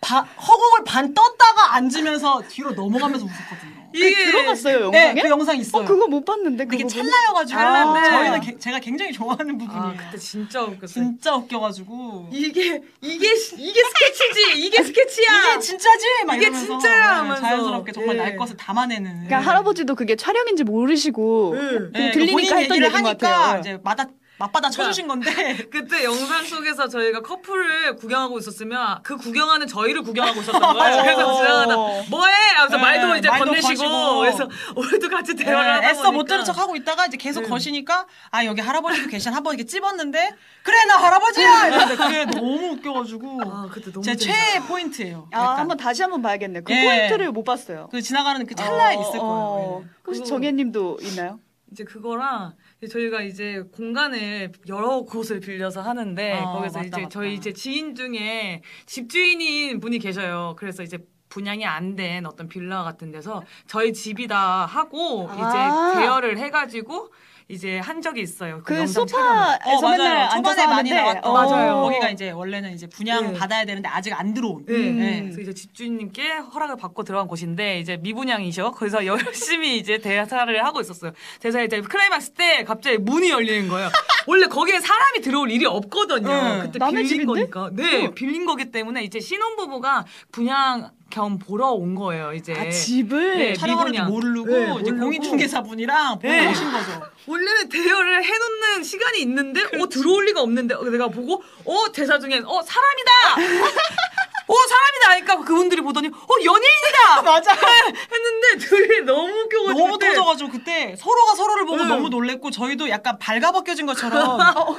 바- 0.02 0.22
허공을 0.22 0.84
반 0.86 1.14
떴다가 1.14 1.76
앉으면서 1.76 2.42
뒤로 2.50 2.72
넘어가면서 2.72 3.26
웃었거든요. 3.26 3.83
그게 3.94 4.10
이게 4.10 4.26
들어갔어요 4.26 4.90
네, 4.92 4.98
영상에? 5.10 5.22
그 5.22 5.30
영상 5.30 5.58
있어요. 5.58 5.84
어 5.84 5.86
그거 5.86 6.08
못 6.08 6.26
봤는데 6.26 6.66
그 6.66 6.78
부분? 6.78 6.90
찰나여가지고 6.90 7.60
아. 7.60 8.04
저희는 8.04 8.42
게- 8.42 8.58
제가 8.58 8.80
굉장히 8.80 9.12
좋아하는 9.14 9.58
부분이에요. 9.58 9.84
아 9.84 9.94
그때 9.96 10.18
진짜 10.18 10.62
웃겼어요. 10.64 10.88
진짜 10.88 11.36
웃겨가지고 11.36 12.30
이게 12.32 12.82
이게 13.02 13.28
이게 13.58 13.82
스케치지 13.84 14.60
이게 14.66 14.84
스케치야. 14.84 15.52
이게 15.52 15.60
진짜지? 15.60 16.06
막 16.26 16.36
이게 16.36 16.48
이러면서 16.48 16.66
진짜야 16.68 17.24
네. 17.24 17.36
자연스럽게 17.42 17.92
정말 17.92 18.16
예. 18.18 18.20
날 18.22 18.38
것을 18.38 18.58
담아내는. 18.58 19.26
그러니까 19.26 19.40
할아버지도 19.40 19.96
그게 19.96 20.16
촬영인지 20.16 20.64
모르시고 20.64 21.56
네, 21.94 22.12
들리니까 22.12 22.56
했던 22.58 22.78
얘기를 22.78 22.88
얘기인 22.88 23.04
것 23.04 23.10
하니까 23.10 23.30
같아요. 23.30 23.60
이제 23.60 23.80
마다 23.84 24.08
맞받아 24.44 24.70
쳐주신 24.70 25.08
건데 25.08 25.32
그때 25.72 26.04
영상 26.04 26.44
속에서 26.44 26.88
저희가 26.90 27.22
커플을 27.22 27.96
구경하고 27.96 28.38
있었으면 28.40 29.00
그 29.02 29.16
구경하는 29.16 29.68
저희를 29.68 30.02
구경하고 30.04 30.42
있었던 30.42 30.62
거예요. 30.62 31.02
그래서 31.04 31.38
지나가다 31.38 31.76
뭐해? 32.10 32.34
하면서 32.58 32.76
네, 32.76 32.82
말도 32.82 33.16
이제 33.16 33.30
말도 33.30 33.46
건네시고 33.46 33.70
거시고. 33.84 34.20
그래서 34.20 34.50
우리도 34.76 35.10
같이 35.10 35.36
대화를 35.36 35.72
하다 35.76 35.82
네, 35.82 35.90
애써 35.92 36.04
못 36.12 36.18
보니까. 36.20 36.28
들은 36.28 36.44
척 36.46 36.58
하고 36.58 36.76
있다가 36.76 37.06
이제 37.06 37.16
계속 37.16 37.42
네. 37.44 37.50
거시니까 37.50 38.06
아 38.32 38.44
여기 38.46 38.60
할아버지도 38.60 39.08
계시나 39.08 39.36
한번 39.38 39.54
이렇게 39.54 39.66
찝었는데 39.66 40.32
그래 40.64 40.86
나 40.86 40.98
할아버지야 40.98 41.68
이랬는데 41.68 41.96
그게 41.96 42.26
너무 42.26 42.68
웃겨가지고 42.74 43.40
아 43.46 43.70
그때 43.72 43.92
너무 43.92 44.04
제. 44.04 44.16
최애 44.18 44.60
포인트예요. 44.68 45.30
아 45.32 45.42
약간. 45.42 45.60
한번 45.60 45.78
다시 45.78 46.02
한번 46.02 46.22
봐야겠네. 46.22 46.62
그 46.62 46.74
예. 46.74 46.84
포인트를 46.86 47.32
못 47.32 47.44
봤어요. 47.44 47.88
그 47.92 48.02
지나가는 48.02 48.46
그 48.46 48.56
찰나에 48.56 48.98
어, 48.98 49.02
있을 49.02 49.20
어, 49.20 49.24
거예요. 49.24 49.84
예. 49.86 49.90
혹시 50.06 50.24
정혜님도 50.26 50.98
있나요? 51.02 51.40
이제 51.74 51.84
그거랑 51.84 52.54
이제 52.78 52.88
저희가 52.88 53.24
이제 53.24 53.64
공간을 53.74 54.52
여러 54.68 55.02
곳을 55.02 55.40
빌려서 55.40 55.82
하는데 55.82 56.34
어, 56.40 56.54
거기서 56.54 56.78
맞다, 56.80 56.88
이제 56.88 56.98
맞다. 57.02 57.10
저희 57.10 57.34
이제 57.34 57.52
지인 57.52 57.96
중에 57.96 58.62
집주인인 58.86 59.80
분이 59.80 59.98
계셔요. 59.98 60.56
그래서 60.58 60.84
이제 60.84 61.00
분양이 61.30 61.66
안 61.66 61.96
된 61.96 62.28
어떤 62.28 62.48
빌라 62.48 62.84
같은 62.84 63.12
데서 63.12 63.42
저희 63.66 63.92
집이다 63.92 64.68
하고 64.68 65.28
아. 65.32 65.34
이제 65.96 66.00
대여를 66.00 66.38
해가지고 66.38 67.12
이제 67.48 67.80
한 67.80 68.02
적이 68.02 68.22
있어요. 68.22 68.62
그, 68.64 68.76
그. 68.76 68.88
소파에서 68.88 69.88
어, 69.88 69.90
맨날 69.90 70.30
초반에 70.30 70.68
많이 70.68 70.90
나왔던 70.92 71.24
어. 71.26 71.34
맞아요. 71.34 71.82
거기가 71.82 72.10
이제 72.10 72.32
원래는 72.32 72.74
이제 72.74 72.88
분양 72.88 73.34
네. 73.34 73.40
받아야 73.40 73.66
되는데 73.66 73.90
아직 73.90 74.14
안 74.18 74.34
들어온. 74.34 74.66
네. 74.66 74.92
네. 74.92 75.22
그래서 75.24 75.42
이제 75.42 75.54
집주인님께 75.54 76.34
허락을 76.54 76.78
받고 76.78 77.04
들어간 77.04 77.28
곳인데 77.28 77.80
이제 77.80 77.98
미분양이셔. 77.98 78.72
그래서 78.72 79.06
열심히 79.08 79.78
이제 79.78 79.98
대사를 79.98 80.66
하고 80.66 80.82
있었어요. 80.82 81.12
대사 81.40 81.62
이제 81.62 81.82
클라이막스 81.82 82.32
때 82.32 82.64
갑자기 82.64 82.98
문이 82.98 83.30
열리는 83.30 83.68
거예요. 83.68 83.90
원래 84.28 84.48
거기에 84.48 84.80
사람이 84.80 85.22
들어올 85.22 85.52
일이 85.52 85.66
없거든요. 85.66 86.30
응. 86.30 86.60
그때 86.72 86.80
빌린 86.90 87.06
집인데? 87.06 87.26
거니까. 87.26 87.70
네, 87.74 88.12
빌린 88.12 88.46
거기 88.46 88.72
때문에 88.72 89.04
이제 89.04 89.20
신혼부부가 89.20 90.06
분양 90.32 90.92
겸 91.10 91.38
보러 91.38 91.68
온 91.70 91.94
거예요. 91.96 92.34
이제. 92.34 92.54
아, 92.54 92.70
집을 92.70 93.38
네, 93.38 93.54
촬영하는지. 93.54 94.02
모르고 94.02 94.48
네, 94.50 94.64
이제 94.82 94.92
모르고. 94.92 94.98
공인중개사분이랑 95.00 96.20
보러 96.20 96.34
네. 96.34 96.50
오신 96.52 96.72
거죠. 96.72 97.02
원래는 97.28 97.70
대여를 97.70 98.24
해놓는 98.24 98.84
시간이 98.84 99.20
있는데 99.22 99.62
어 99.80 99.88
들어올 99.88 100.26
리가 100.26 100.42
없는데 100.42 100.74
어, 100.76 100.84
내가 100.84 101.08
보고 101.10 101.44
어 101.66 101.92
대사 101.94 102.18
중에 102.20 102.42
어 102.44 102.62
사람이다 102.62 103.12
어 104.46 104.54
사람이다 104.68 105.10
하니까 105.12 105.38
그분들이 105.46 105.82
보더니 105.82 106.08
어 106.10 106.12
연예인이다 106.44 107.22
맞아. 107.24 107.52
했는데 107.54 108.58
둘이 108.68 109.02
너무 109.06 109.32
웃겨가지고 109.44 109.80
너무 109.80 109.94
그때 109.94 110.08
터져가지고 110.10 110.50
그때 110.50 110.96
서로가 110.98 111.36
서로를 111.36 111.66
보고 111.66 111.78
응. 111.82 111.88
너무 111.88 112.10
놀랬고 112.10 112.52
저희도 112.52 112.90
약간 112.90 113.18
발가벗겨진 113.20 113.86
것처럼 113.86 114.40
어, 114.42 114.78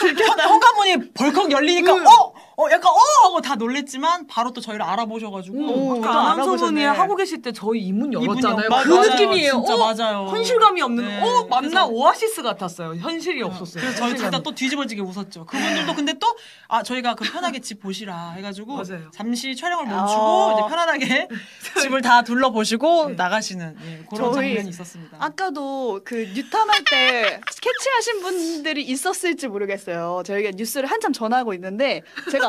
현- 0.00 0.38
현관문이 0.38 1.12
벌컥 1.12 1.50
열리니까 1.50 1.92
어, 1.92 2.32
어 2.56 2.64
약간 2.70 2.92
어 2.92 2.98
하고 3.26 3.40
다 3.40 3.54
놀랬지만 3.54 4.26
바로 4.26 4.52
또 4.52 4.60
저희를 4.60 4.84
알아보셔가지고 4.84 5.56
오, 5.58 6.00
그또 6.00 6.10
아나운서분이. 6.10 6.84
하고 6.84 7.16
계실 7.16 7.40
때 7.40 7.50
저희 7.50 7.80
이문 7.80 8.12
열었잖아요. 8.12 8.56
열- 8.70 8.82
그 8.84 8.88
맞아요. 8.90 9.10
느낌이에요. 9.10 9.52
진짜 9.52 9.74
어, 9.74 9.78
맞아요. 9.78 10.26
현실감이 10.28 10.82
없는 10.82 11.06
네. 11.06 11.20
어 11.22 11.46
맞나 11.48 11.86
오아시스 11.86 12.42
같았어요. 12.42 12.96
현실이 12.96 13.42
없었어요. 13.42 13.82
그래서 13.82 13.98
저희 13.98 14.14
둘 14.16 14.30
다. 14.30 14.40
또 14.42 14.54
뒤집어지게 14.54 15.00
웃었죠. 15.00 15.46
그분들도 15.46 15.94
근데 15.94 16.12
또 16.14 16.26
아 16.68 16.82
저희가 16.82 17.14
그 17.14 17.24
편하게 17.30 17.60
집 17.60 17.80
보시라 17.80 18.30
해가지고 18.32 18.76
맞아요. 18.76 19.10
잠시 19.12 19.54
촬영을 19.54 19.84
멈추고 19.84 20.20
어. 20.22 20.52
이제 20.58 20.68
편안하게 20.70 21.28
집을 21.82 22.00
다 22.00 22.22
둘러보시고 22.22 23.08
네. 23.08 23.14
나가시는 23.14 23.76
예, 23.84 24.04
그런 24.08 24.32
장면이 24.32 24.68
있었습니다. 24.70 25.18
아까도 25.20 26.00
그 26.02 26.14
뉴탐할 26.34 26.84
때 26.84 27.40
캐치하신 27.60 28.22
분들이 28.22 28.82
있었을지 28.84 29.48
모르겠어요. 29.48 30.22
저희가 30.24 30.52
뉴스를 30.54 30.90
한참 30.90 31.12
전하고 31.12 31.52
있는데 31.54 32.00
제가 32.30 32.41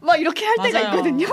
막 0.00 0.16
이렇게 0.20 0.44
할 0.46 0.56
때가 0.62 0.78
맞아요. 0.80 0.90
있거든요. 0.94 1.26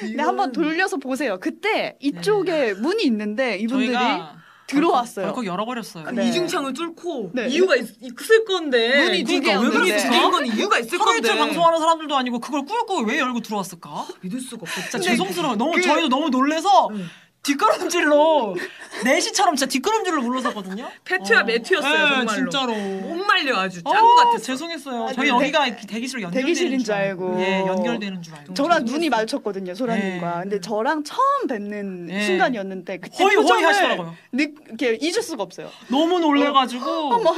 근데 0.00 0.22
한번 0.22 0.52
돌려서 0.52 0.96
보세요. 0.96 1.38
그때 1.40 1.96
이쪽에 2.00 2.74
문이 2.74 3.02
있는데 3.04 3.56
이분들이 3.58 3.92
저희가 3.92 4.36
들어왔어요. 4.66 5.26
벌컥 5.26 5.44
열어버렸어요. 5.46 6.10
네. 6.12 6.26
이중창을 6.28 6.72
뚫고 6.72 7.32
네. 7.34 7.48
이유가 7.48 7.76
있, 7.76 7.86
있을 8.00 8.44
건데 8.46 9.04
문이 9.04 9.24
두 9.24 9.40
그러니까 9.40 9.60
왜 9.60 9.70
개였는데. 9.70 10.02
두개인 10.04 10.30
건 10.30 10.46
이유가 10.46 10.78
있을 10.78 10.98
건데 10.98 11.18
이틀 11.18 11.36
방송하는 11.36 11.78
사람들도 11.78 12.16
아니고 12.16 12.40
그걸 12.40 12.64
꾸역꾸역 12.64 13.06
왜 13.06 13.18
열고 13.18 13.40
들어왔을까? 13.40 14.06
믿을 14.22 14.40
수가 14.40 14.62
없어. 14.62 14.80
진짜 14.80 14.98
죄송스러워. 15.00 15.56
너무 15.56 15.72
그- 15.72 15.82
저희도 15.82 16.08
너무 16.08 16.30
놀래서 16.30 16.88
응. 16.92 17.06
뒷걸음질로 17.44 18.56
4시처럼 19.02 19.48
진짜 19.56 19.66
뒷걸음질로 19.66 20.22
물러섰거든요. 20.22 20.90
패트야 21.04 21.40
어. 21.40 21.44
매트였어요 21.44 21.92
네, 21.92 22.08
정말로. 22.08 22.28
진짜로. 22.28 22.74
못 22.74 23.24
말려 23.26 23.58
아주 23.58 23.80
어, 23.84 23.92
짱구 23.92 24.16
같았어. 24.16 24.38
죄송했어요. 24.38 25.04
아, 25.04 25.12
저희 25.12 25.26
네. 25.26 25.28
여기가 25.28 25.76
대기실로 25.76 26.22
연결되는 26.22 26.46
대기실인 26.46 26.78
줄 26.82 26.94
알고. 26.94 27.40
예, 27.40 27.60
연결되는 27.66 28.22
줄 28.22 28.34
알고. 28.34 28.54
저랑 28.54 28.84
눈이 28.84 29.10
마주쳤거든요, 29.10 29.74
소라님과. 29.74 30.34
네. 30.36 30.40
근데 30.42 30.60
저랑 30.60 31.04
처음 31.04 31.46
뵙는 31.46 32.06
네. 32.06 32.26
순간이었는데 32.26 32.98
그때 32.98 33.22
허이 33.22 33.34
표정을 33.36 33.66
하시더라고요. 33.66 34.16
느, 34.32 34.42
이렇게 34.66 34.98
잊을 35.00 35.22
수가 35.22 35.42
없어요. 35.42 35.70
너무 35.88 36.18
놀래가지고. 36.18 36.90
어 36.90 37.18
머. 37.18 37.34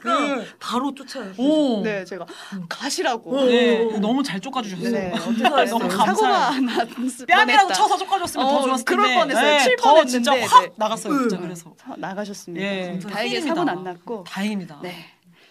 그, 0.00 0.46
바로 0.60 0.94
쫓아요. 0.94 1.32
오. 1.38 1.82
네, 1.82 2.04
제가 2.04 2.26
가시라고. 2.68 3.44
네, 3.46 3.84
너무 3.98 4.22
잘 4.22 4.40
쫓아주셨어요. 4.40 4.90
네, 4.90 5.12
너무 5.68 5.88
감사해요. 5.88 5.90
사고가 5.90 6.50
뺨이라도 7.26 7.26
뻔했다. 7.26 7.74
쳐서 7.74 7.96
쫓아줬으면 7.98 8.46
어, 8.46 8.50
더 8.50 8.62
좋았을 8.62 8.84
텐데. 8.84 8.93
그럴 8.96 9.14
뻔했어요. 9.14 9.58
칠더 9.60 9.82
뻔했는데, 9.82 10.10
진짜 10.10 10.46
확 10.46 10.62
네. 10.62 10.70
나갔어요. 10.76 11.18
진짜 11.20 11.38
그래서. 11.38 11.74
사- 11.78 11.94
나가셨습니다. 11.96 12.64
예, 12.66 12.98
다행히. 13.10 13.40
사고는 13.40 13.68
안 13.68 13.84
났고. 13.84 14.24
다행입니다. 14.24 14.78
네. 14.82 14.94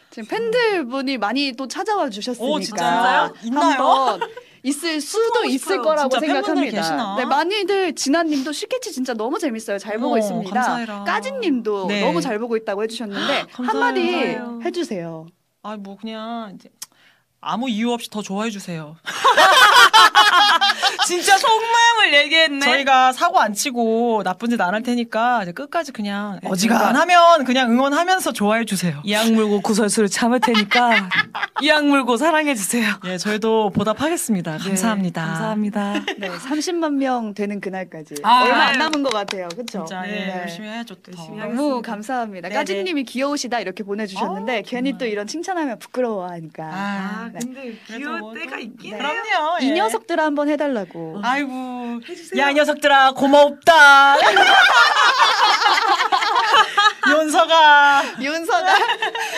지금 0.09 0.27
팬들분이 0.29 1.17
많이 1.17 1.53
또 1.53 1.67
찾아와 1.67 2.09
주셨으니까 2.09 2.45
오, 2.53 2.59
진짜요? 2.59 3.33
있나요? 3.43 3.63
한번 3.71 4.19
있을 4.61 5.01
수도 5.01 5.43
있을. 5.45 5.81
거라고 5.81 6.19
생각합니다. 6.19 7.15
네, 7.17 7.25
많이들 7.25 7.95
진아님도 7.95 8.51
슈케치 8.51 8.91
진짜 8.91 9.13
너무 9.15 9.39
재밌어요. 9.39 9.79
잘 9.79 9.97
보고 9.97 10.09
어머, 10.11 10.19
있습니다. 10.19 10.53
감사해라. 10.53 11.03
까진님도 11.05 11.87
네. 11.87 12.01
너무 12.01 12.21
잘 12.21 12.37
보고 12.37 12.55
있다고 12.55 12.83
해주셨는데 12.83 13.45
감사해요. 13.51 14.39
한마디. 14.39 14.63
해주세요. 14.65 15.25
아, 15.63 15.77
뭐 15.77 15.97
그냥 15.97 16.51
이제 16.55 16.69
아무 17.41 17.67
이유 17.69 17.91
없이 17.91 18.09
더 18.11 18.21
좋아해 18.21 18.51
주세요. 18.51 18.95
진짜 21.05 21.37
속마음을 21.37 22.13
얘기했네. 22.13 22.59
저희가 22.65 23.11
사고 23.13 23.39
안 23.39 23.53
치고 23.53 24.23
나쁜 24.23 24.49
짓 24.49 24.59
안 24.61 24.73
할 24.73 24.81
테니까 24.83 25.43
이제 25.43 25.51
끝까지 25.51 25.91
그냥 25.91 26.39
네, 26.41 26.49
어지간하면 26.49 27.43
그냥 27.43 27.71
응원하면서 27.71 28.31
좋아해 28.33 28.65
주세요. 28.65 28.99
이악 29.03 29.31
물고 29.31 29.61
구설수를 29.61 30.09
참을 30.09 30.39
테니까 30.39 31.09
이악 31.61 31.85
물고 31.85 32.17
사랑해 32.17 32.55
주세요. 32.55 32.87
예, 33.05 33.17
저희도 33.17 33.71
보답하겠습니다. 33.71 34.57
감사합니다. 34.57 35.25
감사합니다. 35.25 35.93
네, 36.17 36.29
30만 36.29 36.93
명 36.93 37.33
되는 37.33 37.59
그날까지 37.61 38.15
아, 38.23 38.43
얼마 38.43 38.63
안 38.63 38.69
아유. 38.69 38.77
남은 38.79 39.03
것 39.03 39.11
같아요. 39.13 39.47
그렇죠? 39.49 39.85
진짜 39.85 40.03
예, 40.07 40.39
열심히 40.41 40.67
해야죠. 40.69 40.95
또. 40.95 41.11
열심히 41.11 41.37
더. 41.37 41.43
하겠습니다. 41.43 41.61
너무 41.69 41.81
감사합니다. 41.81 42.49
네, 42.49 42.55
까진님이 42.55 43.03
귀여우시다 43.03 43.59
이렇게 43.59 43.83
보내주셨는데 43.83 44.59
어, 44.59 44.61
괜히 44.65 44.91
정말. 44.91 44.97
또 44.99 45.05
이런 45.05 45.27
칭찬하면 45.27 45.79
부끄러워하니까 45.79 46.63
아, 46.63 47.29
네. 47.33 47.39
근데 47.41 47.73
귀여울 47.87 48.19
그래도 48.21 48.33
때가 48.33 48.55
또- 48.55 48.61
있긴 48.61 48.91
네. 48.91 48.97
해요. 48.97 49.09
그럼요. 49.23 49.59
이 49.61 49.69
예. 49.69 49.73
녀석들아 49.73 50.23
한번 50.23 50.49
해달라고. 50.49 50.92
아이고. 51.23 51.99
야, 52.37 52.49
이 52.49 52.53
녀석들아, 52.53 53.11
고마웠다. 53.13 54.15
윤서가. 57.09 58.03
윤서가 58.21 58.75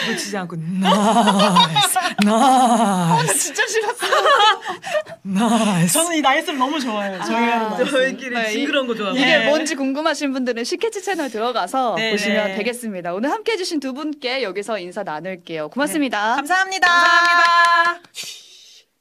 놓치지 0.08 0.38
않고 0.38 0.56
nice 0.56 1.98
nice 2.26 3.38
진짜 3.40 3.68
싫었어. 3.68 4.06
nice. 5.24 5.94
저는 5.94 6.18
이 6.18 6.22
nice를 6.22 6.60
너무 6.60 6.80
좋아해요. 6.80 7.20
저희 7.26 7.36
하는 7.50 7.70
nice. 7.72 7.92
저희끼리 7.92 8.30
네, 8.36 8.50
이- 8.52 8.54
징그러운 8.54 8.88
거 8.88 8.94
좋아하고. 8.96 9.18
이게 9.18 9.28
예. 9.42 9.46
뭔지 9.50 9.76
궁금하신 9.76 10.32
분들은 10.34 10.64
시케치 10.64 11.02
채널 11.04 11.30
들어가서 11.32 11.96
네, 11.98 12.12
보시면 12.12 12.48
네. 12.50 12.56
되겠습니다. 12.58 13.14
오늘 13.14 13.32
함께 13.32 13.54
해주신 13.54 13.80
두 13.80 13.94
분께 13.94 14.44
여기서 14.44 14.78
인사 14.80 15.04
나눌게요. 15.04 15.70
고맙습니다. 15.70 16.36
감사합니다. 16.36 16.88
감사합니다. 16.88 18.02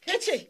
그렇지. 0.07 0.49